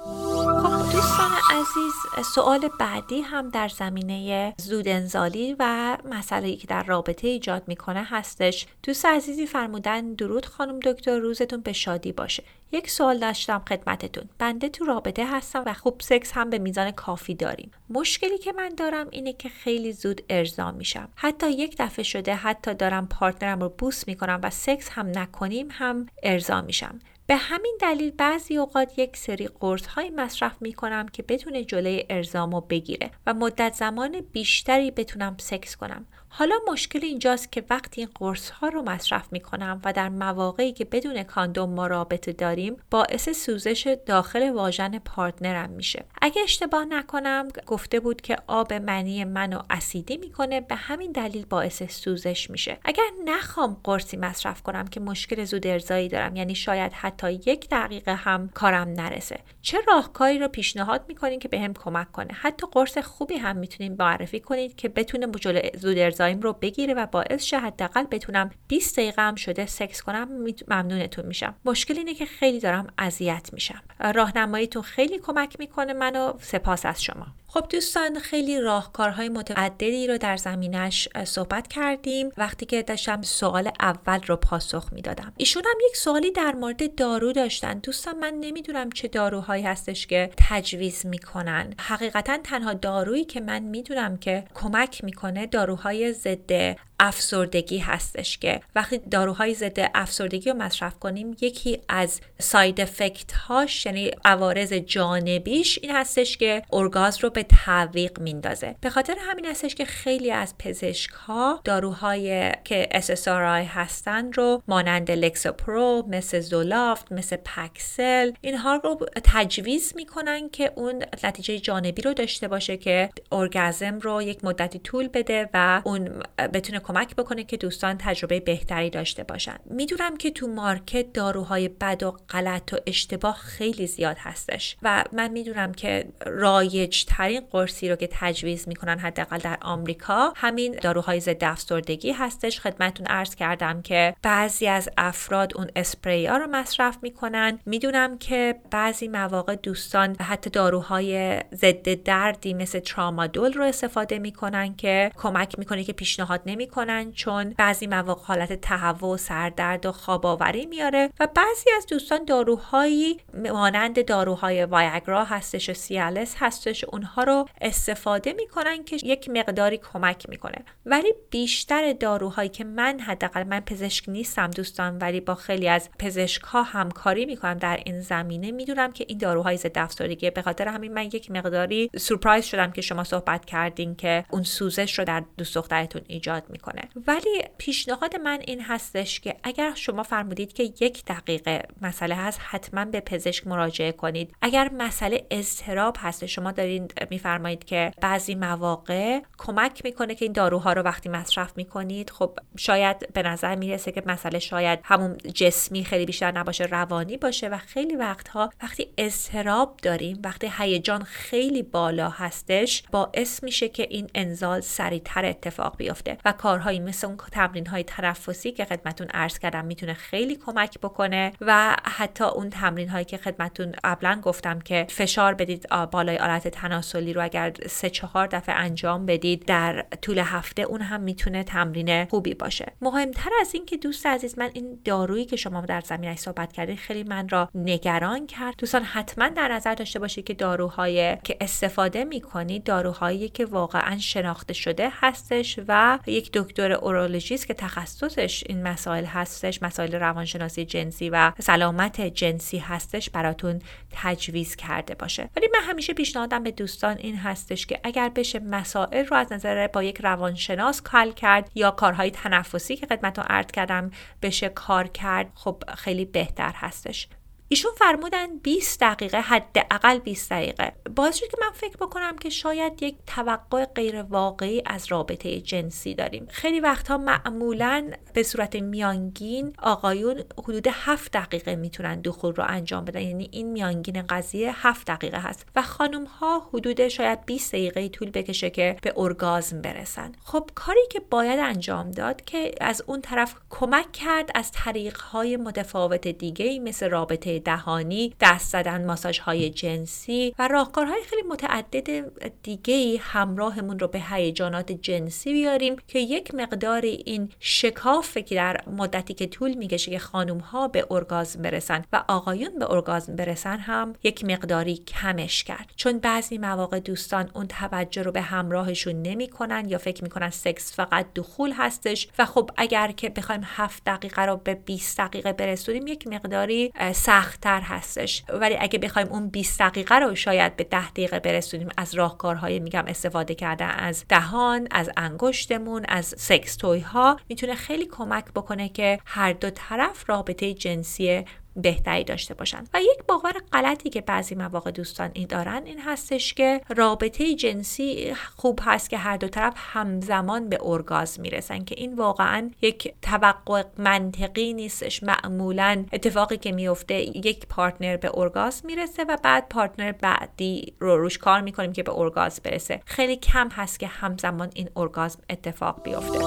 خب 0.64 0.92
دوستان 0.92 1.32
عزیز 1.52 2.26
سوال 2.36 2.70
بعدی 2.80 3.22
هم 3.22 3.50
در 3.50 3.68
زمینه 3.68 4.54
زود 4.58 4.88
انزالی 4.88 5.56
و 5.60 5.98
مسئله 6.12 6.56
که 6.56 6.68
در 6.68 6.84
رابطه 6.84 7.28
ایجاد 7.28 7.64
می‌کنه 7.68 8.04
هستش. 8.04 8.68
دوست 8.84 9.06
عزیزی 9.06 9.46
فرمودن 9.46 10.14
درود 10.14 10.46
خانم 10.46 10.80
دکتر 10.80 11.20
روزتون 11.20 11.62
به 11.62 11.74
شادی 11.74 12.12
باشه. 12.12 12.44
یک 12.72 12.90
سوال 12.90 13.20
داشتم 13.20 13.64
خدمتتون. 13.70 14.30
بنده 14.40 14.70
تو 14.70 14.86
رابطه 14.86 15.26
هستم 15.26 15.64
و 15.66 15.74
خوب 15.74 16.02
سکس 16.02 16.32
هم 16.32 16.50
به 16.50 16.58
میزان 16.58 16.92
کافی 16.92 17.36
داریم. 17.36 17.72
مشکلی 17.90 18.38
که 18.38 18.52
من 18.52 18.70
دارم 18.70 19.08
اینه 19.12 19.34
که 19.34 19.50
خیلی 19.50 19.94
زود 19.94 20.22
ارضا 20.30 20.72
میشم. 20.72 21.10
حتی 21.16 21.52
یک 21.52 21.76
دفعه 21.80 22.04
شده 22.04 22.36
حتی 22.36 22.74
دارم 22.74 23.08
partner 23.08 23.53
م 23.53 23.60
رو 23.60 23.70
بوس 23.70 24.08
می‌کنم 24.08 24.40
و 24.44 24.50
سکس 24.50 24.90
هم 24.90 25.12
نکنیم 25.16 25.68
هم 25.72 26.06
ارضا 26.24 26.62
میشم. 26.62 27.00
به 27.28 27.36
همین 27.36 27.78
دلیل 27.82 28.12
بعضی 28.12 28.58
اوقات 28.58 29.00
یک 29.00 29.18
سری 29.18 29.48
قرص 29.48 29.88
های 29.88 30.10
مصرف 30.10 30.62
می 30.62 30.74
کنم 30.74 31.08
که 31.08 31.24
بتونه 31.24 31.64
جلوی 31.64 32.06
ارضامو 32.10 32.62
بگیره 32.62 33.12
و 33.26 33.34
مدت 33.34 33.74
زمان 33.74 34.22
بیشتری 34.32 34.92
بتونم 34.92 35.36
سکس 35.40 35.76
کنم. 35.76 36.06
حالا 36.40 36.56
مشکل 36.72 37.00
اینجاست 37.04 37.52
که 37.52 37.64
وقتی 37.70 38.02
این 38.02 38.10
قرص 38.16 38.50
ها 38.50 38.68
رو 38.68 38.82
مصرف 38.82 39.34
می 39.34 39.40
کنم 39.40 39.82
و 39.86 39.94
در 39.94 40.10
مواقعی 40.10 40.72
که 40.72 40.86
بدون 40.86 41.24
کاندوم 41.24 41.70
ما 41.70 41.88
رابطه 41.88 42.34
داریم 42.34 42.78
باعث 42.92 43.30
سوزش 43.30 43.98
داخل 44.06 44.50
واژن 44.50 45.00
partner 45.00 45.61
م 45.61 45.70
میشه. 45.70 46.06
اگه 46.22 46.42
اشتباه 46.42 46.86
نکنم 46.86 47.48
گفته 47.66 48.00
بود 48.00 48.22
که 48.22 48.36
آب 48.48 48.74
منی 48.74 49.24
منو 49.24 49.62
اسیدی 49.70 50.18
می‌کنه 50.18 50.62
به 50.62 50.76
همین 50.76 51.12
دلیل 51.12 51.46
باعث 51.46 51.84
سوزش 51.84 52.50
میشه. 52.50 52.78
اگر 52.84 53.04
نخوام 53.26 53.82
قرصی 53.84 54.18
مصرف 54.18 54.62
کنم 54.62 54.88
که 54.88 55.00
مشکل 55.00 55.44
زود 55.44 55.68
ارضایی 55.68 56.10
دارم 56.10 56.36
یعنی 56.36 56.56
شاید 56.56 56.94
حتی 56.94 57.32
یک 57.32 57.68
دقیقه 57.72 58.14
هم 58.16 58.50
کارم 58.50 58.90
نرسه 58.90 59.40
چه 59.62 59.78
راهکاری 59.88 60.40
رو 60.40 60.48
پیشنهاد 60.48 61.06
می‌کنین 61.08 61.40
که 61.40 61.48
بهم 61.48 61.74
به 61.74 61.80
کمک 61.80 62.12
کنه؟ 62.12 62.34
حتی 62.34 62.68
قرص 62.72 62.98
خوبی 62.98 63.36
هم 63.36 63.58
می‌تونیم 63.58 63.96
معرفی 64.00 64.40
کنید 64.40 64.76
که 64.76 64.90
بتونه 64.90 65.28
جلو 65.28 65.60
زود 65.78 65.98
ارضاییم 65.98 66.42
رو 66.42 66.54
بگیره 66.54 66.94
و 66.94 67.06
باعث 67.06 67.44
شه 67.44 67.60
حداقل 67.60 68.04
بتونم 68.04 68.50
20 68.68 68.98
دقیقه 68.98 69.22
هم 69.22 69.36
شده 69.36 69.66
سکس 69.66 70.02
کنم 70.02 70.30
ممنونتون 70.68 71.26
میشم. 71.26 71.56
مشکل 71.66 71.98
اینه 71.98 72.14
که 72.14 72.26
خیلی 72.26 72.60
دارم 72.60 72.88
اذیت 72.98 73.50
میشم. 73.54 73.82
راهنماییتون 74.16 74.82
خیلی 74.82 75.20
کمک 75.20 75.60
می‌کنه 75.60 75.94
منو 75.94 76.34
سپاس 76.42 76.86
از 76.86 77.04
شما. 77.04 77.28
خب 77.50 77.66
دوستان 77.70 78.20
خیلی 78.20 78.62
راهکارهای 78.62 79.30
متعددی 79.30 80.08
رو 80.08 80.18
در 80.18 80.38
زمینش 80.38 81.10
صحبت 81.24 81.68
کردیم 81.68 82.30
وقتی 82.38 82.66
که 82.66 82.84
داشتم 82.84 83.22
سوال 83.22 83.72
اول 83.80 84.20
رو 84.28 84.36
پاسخ 84.36 84.90
می‌دادم. 84.92 85.34
ایشون 85.38 85.64
هم 85.66 85.78
یک 85.90 85.98
سوالی 85.98 86.32
در 86.32 86.52
مورد 86.52 86.96
دارو 86.96 87.34
داشتن. 87.34 87.80
دوستان 87.80 88.20
من 88.20 88.34
نمی‌دونم 88.34 88.92
چه 88.92 89.08
داروهایی 89.08 89.64
هستش 89.64 90.08
که 90.08 90.30
تجویز 90.38 91.06
می‌کنن. 91.06 91.74
حقیقتا 91.80 92.38
تنها 92.44 92.74
دارویی 92.74 93.26
که 93.26 93.40
من 93.40 93.60
می‌دونم 93.60 94.18
که 94.18 94.44
کمک 94.56 95.04
می‌کنه 95.04 95.46
داروهای 95.46 96.14
ضد 96.14 96.78
افسردگی 97.00 97.78
هستش 97.78 98.38
که 98.38 98.62
وقتی 98.76 98.98
داروهای 98.98 99.54
ضد 99.54 99.90
افسردگی 99.96 100.50
رو 100.50 100.58
مصرف 100.58 101.00
کنیم 101.00 101.38
یکی 101.42 101.80
از 101.90 102.22
ساید 102.40 102.82
افکت 102.82 103.32
هاش 103.32 103.86
یعنی 103.86 104.12
عوارض 104.26 104.74
جانبیش 104.74 105.80
این 105.82 105.96
هستش 105.96 106.38
که 106.38 106.62
ارگاز 106.74 107.24
رو 107.24 107.30
به 107.30 107.44
تعویق 107.44 108.20
میندازه. 108.20 108.76
به 108.82 108.90
خاطر 108.90 109.16
همین 109.20 109.46
هستش 109.46 109.76
که 109.76 109.86
خیلی 109.86 110.32
از 110.32 110.58
پزشک 110.60 111.12
ها 111.12 111.62
داروهای 111.64 112.52
که 112.64 112.90
SSRI 112.94 113.68
هستن 113.68 114.34
رو 114.34 114.62
مانند 114.68 115.12
Lexapro 115.12 116.06
مثل 116.08 116.40
Zoloft 116.40 117.12
مثل 117.12 117.36
Paxil 117.36 118.32
اینها 118.42 118.76
رو 118.76 119.00
تجویز 119.24 119.94
می‌کنن 119.96 120.50
که 120.50 120.72
اون 120.76 121.04
نتیجه 121.24 121.60
جانبی 121.60 122.02
رو 122.02 122.14
داشته 122.14 122.48
باشه 122.48 122.78
که 122.78 123.10
ارگازم 123.32 124.00
رو 124.00 124.22
یک 124.22 124.46
مدتی 124.46 124.80
طول 124.80 125.08
بده 125.08 125.50
و 125.54 125.82
اون 125.86 126.24
بتونه 126.54 126.80
کمک 126.88 127.16
بکنه 127.16 127.44
که 127.44 127.58
دوستان 127.58 127.96
تجربه 128.00 128.40
بهتری 128.40 128.90
داشته 128.90 129.24
باشن. 129.24 129.56
می‌دونم 129.66 130.18
که 130.18 130.32
تو 130.32 130.48
market 130.48 131.14
داروهای 131.14 131.68
بد 131.68 132.04
و 132.04 132.12
غلط 132.30 132.74
و 132.74 132.78
اشتباه 132.86 133.36
خیلی 133.36 133.88
زیاد 133.88 134.18
هستش 134.20 134.78
و 134.84 135.04
من 135.14 135.32
می‌دونم 135.32 135.72
که 135.72 136.08
رایج 136.26 137.06
ترین 137.06 137.42
قرصی 137.52 137.90
رو 137.90 137.96
که 137.96 138.10
تجویز 138.12 138.68
می‌کنن 138.68 139.00
حداقل 139.00 139.38
در 139.38 139.58
آمریکا 139.62 140.34
همین 140.36 140.76
داروهای 140.82 141.20
ضد 141.20 141.44
افسردگی 141.44 142.12
هستش. 142.12 142.60
خدمتون 142.60 143.08
عرض 143.08 143.36
کردم 143.36 143.82
که 143.82 144.16
بعضی 144.22 144.68
از 144.68 144.90
افراد 144.98 145.58
اون 145.58 145.68
اسپری 145.76 146.26
ها 146.26 146.38
رو 146.38 146.48
مصرف 146.48 146.98
می‌کنن. 147.02 147.60
می‌دونم 147.66 148.18
که 148.18 148.56
بعضی 148.72 149.08
مواقع 149.08 149.56
دوستان 149.56 150.16
حتی 150.20 150.50
داروهای 150.50 151.42
ضد 151.56 152.04
دردی 152.04 152.54
مثل 152.54 152.80
ترامادول 152.80 153.54
رو 153.54 153.64
استفاده 153.64 154.20
می‌کنن 154.20 154.76
که 154.76 155.12
کمک 155.18 155.60
می‌کنه 155.60 155.84
که 155.84 155.94
پیشنهاد 155.94 156.42
نمی‌کنه 156.46 156.77
چون 157.16 157.54
بعضی 157.58 157.88
مواقع 157.88 158.24
حالت 158.24 158.54
تهوع 158.54 159.18
سردرد 159.18 159.86
و 159.86 159.92
خواب 159.92 160.26
آوری 160.26 160.66
میاره 160.66 161.10
و 161.20 161.28
بعضی 161.36 161.70
از 161.78 161.86
دوستان 161.86 162.26
داروهایی 162.26 163.20
مانند 163.34 164.06
داروهای 164.06 164.66
وایگرا 164.66 165.24
هستش 165.24 165.70
و 165.70 165.74
سیالس 165.74 166.36
هستش 166.40 166.84
اونها 166.84 167.24
رو 167.24 167.48
استفاده 167.62 168.34
می‌کنن 168.34 168.84
که 168.84 168.98
یک 169.04 169.30
مقداری 169.30 169.78
کمک 169.94 170.30
می‌کنه. 170.30 170.66
ولی 170.86 171.14
بیشتر 171.30 171.94
داروهایی 171.94 172.50
که 172.50 172.64
من 172.64 173.00
حداقل 173.00 173.44
من 173.44 173.60
پزشک 173.60 174.10
نیستم 174.10 174.52
دوستان 174.52 174.98
ولی 174.98 175.20
با 175.20 175.36
خیلی 175.36 175.68
از 175.70 175.90
پزشک 176.00 176.42
ها 176.42 176.64
همکاری 176.64 177.26
می‌کنم 177.26 177.54
در 177.54 177.80
این 177.86 178.02
زمینه 178.02 178.52
می‌دونم 178.52 178.92
که 178.92 179.06
این 179.08 179.18
داروهای 179.18 179.58
ضد 179.58 179.78
افسردگی 179.78 180.30
به 180.30 180.42
خاطر 180.42 180.68
همین 180.68 180.94
من 180.94 181.06
یک 181.06 181.32
مقداری 181.32 181.90
سورپرایز 181.98 182.46
شدم 182.46 182.72
که 182.72 182.82
شما 182.82 183.04
صحبت 183.04 183.46
کردین 183.46 183.96
که 183.96 184.26
اون 184.30 184.44
سوزش 184.44 185.00
رو 185.00 185.06
در 185.06 185.24
دوست 185.38 185.56
دخترتون 185.56 186.02
ایجاد 186.08 186.44
می‌کنه. 186.50 186.67
ولی 187.08 187.44
پیشنهاد 187.58 188.16
من 188.16 188.40
این 188.48 188.62
هستش 188.62 189.20
که 189.20 189.36
اگر 189.44 189.74
شما 189.76 190.04
فرمودید 190.04 190.54
که 190.54 190.64
یک 190.64 191.06
دقیقه 191.06 191.64
مسئله 191.82 192.16
هست 192.16 192.40
حتما 192.44 192.86
به 192.86 193.00
پزشک 193.00 193.48
مراجعه 193.48 193.92
کنید. 193.92 194.36
اگر 194.42 194.70
مسئله 194.78 195.26
اضطراب 195.32 195.96
هست 196.00 196.26
شما 196.26 196.52
دارین 196.52 196.88
میفرمایید 197.10 197.64
که 197.64 197.92
بعضی 198.02 198.36
مواقع 198.36 199.20
کمک 199.38 199.82
می‌کنه 199.86 200.16
که 200.16 200.26
این 200.26 200.32
داروها 200.32 200.74
رو 200.74 200.82
وقتی 200.82 201.10
مصرف 201.10 201.58
می‌کنید 201.58 202.10
خب 202.10 202.40
شاید 202.58 203.14
به 203.14 203.24
نظر 203.24 203.56
می‌رسه 203.56 203.92
که 203.92 204.04
مسئله 204.06 204.40
شاید 204.40 204.80
همون 204.84 205.18
جسمی 205.18 205.86
خیلی 205.86 206.06
بیشتر 206.06 206.32
نباشه 206.32 206.64
روانی 206.64 207.18
باشه 207.18 207.48
و 207.48 207.58
خیلی 207.58 207.96
وقتها 207.96 208.50
وقتی 208.64 208.88
اضطراب 208.98 209.78
داریم 209.82 210.20
وقتی 210.24 210.52
هیجان 210.58 211.04
خیلی 211.04 211.64
بالا 211.64 212.10
هستش 212.10 212.84
باعث 212.92 213.44
میشه 213.44 213.70
که 213.70 213.88
این 213.90 214.10
انزال 214.16 214.62
سریعتر 214.62 215.26
اتفاق 215.26 215.78
بیفته 215.78 216.18
و 216.26 216.32
کار 216.32 216.57
کارهایی 216.58 216.80
مثل 216.80 217.08
اون 217.08 217.18
تمرین 217.18 217.66
های 217.68 217.84
تنفسی 217.84 218.52
که 218.52 218.66
خدمتون 218.66 219.08
عرض 219.08 219.40
کردم 219.40 219.66
می‌تونه 219.66 219.94
خیلی 219.94 220.36
کمک 220.36 220.80
بکنه 220.80 221.34
و 221.42 221.76
حتی 221.84 222.24
اون 222.24 222.50
تمرین 222.50 222.90
هایی 222.90 223.06
که 223.06 223.18
خدمتون 223.18 223.76
قبلا 223.84 224.20
گفتم 224.24 224.60
که 224.60 224.86
فشار 224.90 225.34
بدید 225.34 225.68
بالای 225.92 226.18
آلت 226.18 226.48
تناسلی 226.48 227.14
رو 227.14 227.24
اگر 227.24 227.54
سه 227.70 227.90
چهار 227.90 228.28
دفعه 228.28 228.56
انجام 228.56 229.06
بدید 229.06 229.46
در 229.46 229.86
طول 230.02 230.20
هفته 230.20 230.62
اون 230.62 230.82
هم 230.82 231.02
می‌تونه 231.02 231.44
تمرین 231.44 232.06
خوبی 232.06 232.34
باشه. 232.34 232.74
مهمتر 232.82 233.30
از 233.42 233.54
این 233.54 233.66
که 233.66 233.78
دوست 233.78 234.06
عزیز 234.06 234.40
من 234.40 234.50
این 234.54 234.80
دارویی 234.86 235.26
که 235.26 235.36
شما 235.36 235.62
در 235.62 235.82
زمینش 235.82 236.18
صحبت 236.20 236.54
کردید 236.54 236.78
خیلی 236.78 237.04
من 237.04 237.30
را 237.30 237.50
نگران 237.56 238.28
کرد. 238.28 238.56
دوستان 238.58 238.84
حتما 238.84 239.30
در 239.30 239.48
نظر 239.48 239.74
داشته 239.74 240.00
باشید 240.00 240.26
که 240.26 240.34
داروهای 240.34 241.18
که 241.24 241.38
استفاده 241.42 242.04
می‌کنید 242.04 242.64
داروهایی 242.64 243.30
که 243.30 243.46
واقعا 243.46 243.98
شناخته 243.98 244.54
شده 244.54 244.90
هستش 244.92 245.60
و 245.68 246.00
یک 246.08 246.32
دکتر 246.48 246.72
اورولوژیست 246.72 247.48
که 247.48 247.54
تخصصش 247.54 248.44
این 248.48 248.64
مسائل 248.64 249.06
هستش 249.06 249.64
مسائل 249.64 249.96
روانشناسی 249.96 250.66
جنسی 250.66 251.10
و 251.10 251.32
سلامت 251.40 252.02
جنسی 252.02 252.58
هستش 252.58 253.10
براتون 253.10 253.62
تجویز 253.92 254.56
کرده 254.56 254.96
باشه. 254.96 255.30
ولی 255.36 255.48
من 255.54 255.60
همیشه 255.64 255.94
پیشنهادم 255.94 256.44
به 256.44 256.52
دوستان 256.52 256.98
این 256.98 257.16
هستش 257.16 257.66
که 257.66 257.80
اگر 257.84 258.10
بشه 258.10 258.40
مسائل 258.40 259.06
رو 259.06 259.18
از 259.18 259.32
نظر 259.32 259.68
با 259.68 259.84
یک 259.84 260.02
روانشناس 260.02 260.82
کل 260.84 261.12
کرد 261.12 261.52
یا 261.56 261.72
کارهای 261.72 262.12
تنفسی 262.12 262.76
که 262.76 262.88
خدمتتون 262.88 263.26
عرض 263.30 263.48
کردم 263.48 263.92
بشه 264.22 264.50
کار 264.50 264.88
کرد 264.88 265.32
خب 265.36 265.64
خیلی 265.78 266.06
بهتر 266.06 266.52
هستش. 266.56 267.08
ایشون 267.50 267.72
فرمودن 267.78 268.38
20 268.38 268.80
دقیقه 268.80 269.22
حداقل 269.22 270.00
20 270.00 270.30
دقیقه. 270.30 270.74
باعث 270.96 271.16
شد 271.16 271.28
که 271.28 271.38
من 271.42 271.52
فکر 271.54 271.78
بکنم 271.78 272.18
که 272.18 272.30
شاید 272.30 272.84
یک 272.84 272.96
توقع 273.08 273.66
غیر 273.66 274.02
واقعی 274.02 274.64
از 274.66 274.92
رابطه 274.92 275.42
جنسی 275.42 275.96
داریم. 275.96 276.28
خیلی 276.30 276.60
وقتها 276.60 276.98
معمولا 276.98 277.92
به 278.14 278.24
صورت 278.24 278.56
میانگین 278.56 279.54
آقایون 279.62 280.24
حدود 280.44 280.68
7 280.72 281.12
دقیقه 281.12 281.56
می‌تونن 281.56 282.02
دخول 282.02 282.36
رو 282.36 282.44
انجام 282.48 282.86
بدن. 282.86 283.02
یعنی 283.02 283.30
این 283.32 283.52
میانگین 283.52 284.02
قضیه 284.02 284.68
7 284.68 284.88
دقیقه 284.88 285.18
هست. 285.18 285.46
و 285.56 285.62
خانم 285.62 286.06
ها 286.06 286.50
حدود 286.54 286.88
شاید 286.88 287.26
20 287.26 287.52
دقیقه 287.52 287.90
طول 287.90 288.10
بکشه 288.10 288.50
که 288.50 288.76
به 288.82 288.94
ارگازم 288.98 289.62
برسن. 289.62 290.12
خب 290.24 290.50
کاری 290.56 290.88
که 290.92 291.00
باید 291.10 291.40
انجام 291.40 291.92
داد 291.92 292.22
که 292.22 292.52
از 292.62 292.84
اون 292.88 293.02
طرف 293.02 293.36
کمک 293.50 293.92
کرد 293.92 294.32
از 294.36 294.52
طریق 294.52 294.98
های 294.98 295.38
متفاوت 295.38 296.08
دیگه 296.08 296.60
مثل 296.60 296.90
رابطه 296.90 297.37
دهانی 297.40 298.14
دست 298.20 298.52
زدن 298.52 298.86
ماساژ 298.86 299.20
های 299.20 299.50
جنسی 299.50 300.36
و 300.40 300.48
راهکارهای 300.48 301.02
خیلی 301.10 301.22
متعدد 301.22 302.12
دیگه 302.44 303.00
همراهمون 303.00 303.80
رو 303.80 303.88
به 303.88 304.02
هیجانات 304.10 304.72
جنسی 304.72 305.34
بیاریم 305.34 305.76
که 305.88 306.00
یک 306.00 306.36
مقدار 306.36 306.82
این 306.82 307.30
شکاف 307.40 308.18
که 308.18 308.36
در 308.36 308.62
مدتی 308.68 309.14
که 309.14 309.28
طول 309.28 309.54
می‌کشه 309.54 309.92
که 309.92 310.00
خانم 310.00 310.38
ها 310.38 310.68
به 310.68 310.88
ارگازم 310.92 311.42
برسن 311.42 311.84
و 311.94 312.04
آقایون 312.08 312.60
به 312.60 312.72
ارگازم 312.72 313.16
برسن 313.16 313.58
هم 313.58 313.94
یک 314.04 314.26
مقداری 314.26 314.78
کمش 314.78 315.44
کرد. 315.44 315.72
چون 315.76 316.00
بعضی 316.00 316.38
مواقع 316.38 316.80
دوستان 316.80 317.30
اون 317.34 317.48
توجه 317.48 318.04
رو 318.04 318.12
به 318.12 318.22
همراهشون 318.22 319.02
نمی‌کنن 319.02 319.70
یا 319.70 319.78
فکر 319.78 320.04
می‌کنن 320.04 320.30
سکس 320.30 320.74
فقط 320.74 321.06
دخول 321.16 321.54
هستش 321.58 322.08
و 322.20 322.26
خب 322.26 322.50
اگر 322.58 322.92
که 322.92 323.10
بخوایم 323.10 323.42
هفت 323.46 323.84
دقیقه 323.84 324.22
رو 324.22 324.38
به 324.38 324.56
20 324.56 324.98
دقیقه 324.98 325.34
برسونیم 325.34 325.88
یک 325.88 326.08
مقداری 326.08 326.74
سخت 326.94 327.27
سختتر 327.28 327.62
هستش. 327.62 328.24
ولی 328.30 328.58
اگه 328.60 328.80
بخوایم 328.80 329.08
اون 329.08 329.30
20 329.30 329.60
دقیقه 329.60 329.96
رو 329.96 330.16
شاید 330.16 330.56
به 330.56 330.64
10 330.64 330.90
دقیقه 330.90 331.20
برسونیم 331.20 331.70
از 331.78 331.96
راهکارهای 331.96 332.60
میگم 332.60 332.84
استفاده 332.88 333.36
کردن 333.36 333.70
از 333.70 334.06
دهان 334.10 334.68
از 334.72 334.90
انگشتمون 334.98 335.86
از 335.88 336.16
سکس 336.18 336.56
توی 336.56 336.80
ها 336.80 337.20
می‌تونه 337.30 337.56
خیلی 337.56 337.86
کمک 337.86 338.26
بکنه 338.36 338.70
که 338.70 339.00
هر 339.06 339.34
دو 339.34 339.50
طرف 339.50 340.10
رابطه 340.10 340.54
جنسی 340.54 341.26
بهتری 341.62 342.04
داشته 342.04 342.34
باشن. 342.34 342.64
و 342.74 342.82
یک 342.82 343.04
باور 343.08 343.34
غلطی 343.54 343.90
که 343.90 344.02
بعضی 344.02 344.36
مواقع 344.36 344.72
دوستان 344.72 345.12
این 345.14 345.28
دارن 345.28 345.62
این 345.66 345.80
هستش 345.80 346.34
که 346.34 346.62
رابطه 346.76 347.36
جنسی 347.36 348.14
خوب 348.36 348.60
هست 348.64 348.90
که 348.90 348.98
هر 348.98 349.18
دو 349.18 349.28
طرف 349.28 349.54
همزمان 349.58 350.50
به 350.50 350.60
ارگازم 350.62 351.22
می‌رسن 351.22 351.64
که 351.64 351.76
این 351.78 351.96
واقعا 351.96 352.52
یک 352.62 352.94
توقع 353.02 353.64
منطقی 353.78 354.54
نیستش. 354.54 355.04
معمولا 355.04 355.86
اتفاقی 355.94 356.38
که 356.38 356.52
میفته 356.52 356.96
یک 357.28 357.48
پارتنر 357.48 357.98
به 357.98 358.12
ارگازم 358.14 358.68
می‌رسه 358.68 359.04
و 359.04 359.18
بعد 359.24 359.50
پارتنر 359.50 359.92
بعدی 359.92 360.74
رو 360.80 360.98
روش 360.98 361.18
کار 361.18 361.42
می‌کنیم 361.42 361.74
که 361.74 361.84
به 361.84 361.92
ارگازم 362.00 362.42
برسه. 362.44 362.82
خیلی 362.86 363.16
کم 363.16 363.50
هست 363.50 363.80
که 363.80 363.88
همزمان 363.88 364.52
این 364.54 364.70
ارگازم 364.76 365.20
اتفاق 365.30 365.84
بیفته. 365.84 366.20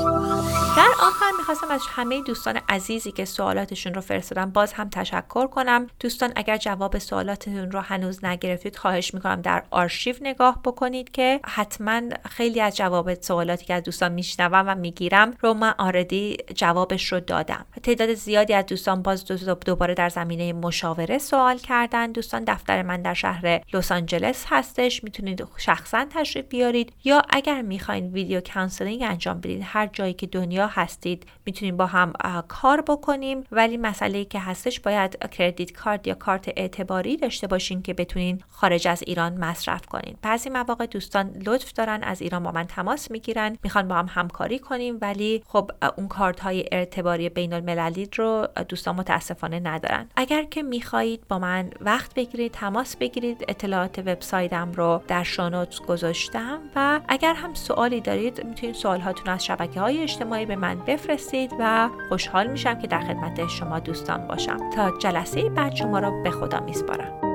در 0.77 0.91
آخر 1.03 1.30
می‌خواستم 1.51 1.75
از 1.75 1.83
همه 1.89 2.23
دوستان 2.23 2.61
عزیزی 2.69 3.13
که 3.13 3.25
سوالاتشون 3.25 3.95
رو 3.95 4.01
فرستادن 4.01 4.51
باز 4.51 4.73
هم 4.73 4.89
تشکر 4.89 5.47
کنم. 5.47 5.87
دوستان 6.01 6.33
اگر 6.37 6.57
جواب 6.57 6.99
سوالاتتون 6.99 7.71
رو 7.71 7.81
هنوز 7.81 8.25
نگرفتید 8.25 8.77
خواهش 8.77 9.15
می‌کنم 9.15 9.41
در 9.41 9.63
آرشیو 9.71 10.17
نگاه 10.21 10.63
بکنید 10.65 11.11
که 11.11 11.41
حتما 11.45 12.01
خیلی 12.29 12.61
از 12.61 12.77
جواب 12.77 13.15
سوالاتی 13.15 13.65
که 13.65 13.75
از 13.75 13.83
دوستان 13.83 14.13
میشنوم 14.13 14.65
و 14.69 14.75
می‌گیرم 14.75 15.35
رو 15.41 15.55
من 15.55 15.75
already 15.79 16.37
جوابش 16.55 17.13
رو 17.13 17.21
دادم. 17.21 17.67
تعداد 17.83 18.15
زیادی 18.15 18.55
از 18.55 18.67
دوستان 18.67 19.03
باز 19.03 19.25
دوباره 19.65 19.95
در 19.95 20.09
زمینه 20.09 20.53
مشاوره 20.53 21.19
سوال 21.19 21.59
کردن. 21.59 22.13
دوستان 22.13 22.45
دفتر 22.45 22.83
من 22.83 23.03
در 23.03 23.15
شهر 23.15 23.61
لس 23.73 23.93
آنجلس 23.93 24.45
هستش. 24.49 25.05
می‌تونید 25.05 25.47
شخصا 25.57 26.07
تشریف 26.11 26.47
بیارید 26.47 26.93
یا 27.05 27.23
اگر 27.31 27.63
می‌خواین 27.63 28.13
video 28.13 28.41
counseling 28.55 29.03
انجام 29.03 29.41
بدید 29.41 29.63
هر 29.65 29.87
جایی 29.87 30.15
که 30.15 30.27
دنیا 30.27 30.67
هستید 30.67 31.27
می‌تونیم 31.51 31.77
با 31.77 31.87
هم 31.87 32.13
کار 32.49 32.81
بکنیم. 32.81 33.45
ولی 33.53 33.77
مسئله 33.77 34.25
که 34.25 34.39
هستش 34.41 34.81
باید 34.81 35.29
کردیت 35.29 35.73
کارت 35.73 36.07
یا 36.07 36.15
کارت 36.15 36.49
اعتباری 36.57 37.17
داشته 37.17 37.47
باشین 37.47 37.83
که 37.83 37.95
بتونین 37.95 38.43
خارج 38.49 38.89
از 38.89 39.03
ایران 39.07 39.39
مصرف 39.39 39.87
کنین. 39.87 40.17
بعضی 40.23 40.51
مواقع 40.51 40.87
دوستان 40.87 41.31
لطف 41.47 41.73
دارن 41.73 42.03
از 42.03 42.23
ایران 42.23 42.43
با 42.43 42.53
من 42.53 42.65
تماس 42.65 43.11
می‌گیرن 43.11 43.57
می‌خوان 43.63 43.89
با 43.89 43.95
هم 43.95 44.07
همکاری 44.11 44.59
کنیم. 44.59 44.99
ولی 45.01 45.43
خب 45.47 45.71
اون 45.97 46.09
کارت 46.09 46.41
های 46.41 46.65
اعتباری 46.73 47.29
بین 47.29 47.53
المللی 47.53 48.09
رو 48.17 48.49
دوستان 48.69 48.97
متاسفانه 48.97 49.61
ندارن. 49.61 50.09
اگر 50.17 50.45
که 50.45 50.63
می‌خواهید 50.63 51.29
با 51.29 51.39
من 51.39 51.71
وقت 51.81 52.15
بگیرید 52.15 52.53
تماس 52.53 52.97
بگیرید 52.97 53.45
اطلاعات 53.49 53.99
وبسایتم 53.99 54.73
رو 54.73 55.03
در 55.09 55.23
شانوت 55.23 55.87
گذاشتم. 55.87 56.59
و 56.77 57.01
اگر 57.09 57.35
هم 57.35 57.55
سوالی 57.55 58.01
دارید 58.01 58.47
می‌تونید 58.47 58.75
سوال 58.75 59.01
هاتون 59.01 59.29
از 59.33 59.45
شبکه 59.45 59.81
های 59.81 60.03
اجتماعی 60.03 60.47
به 60.47 60.57
من 60.57 60.79
بفرستید 60.79 61.40
و 61.59 61.89
خوشحال 62.09 62.47
میشم 62.47 62.79
که 62.79 62.87
در 62.87 63.01
خدمت 63.01 63.47
شما 63.47 63.79
دوستان 63.79 64.27
باشم. 64.27 64.71
تا 64.71 64.99
جلسه 64.99 65.49
بعد 65.49 65.75
شما 65.75 65.99
را 65.99 66.11
به 66.23 66.31
خدا 66.31 66.61
میسپارم. 66.61 67.30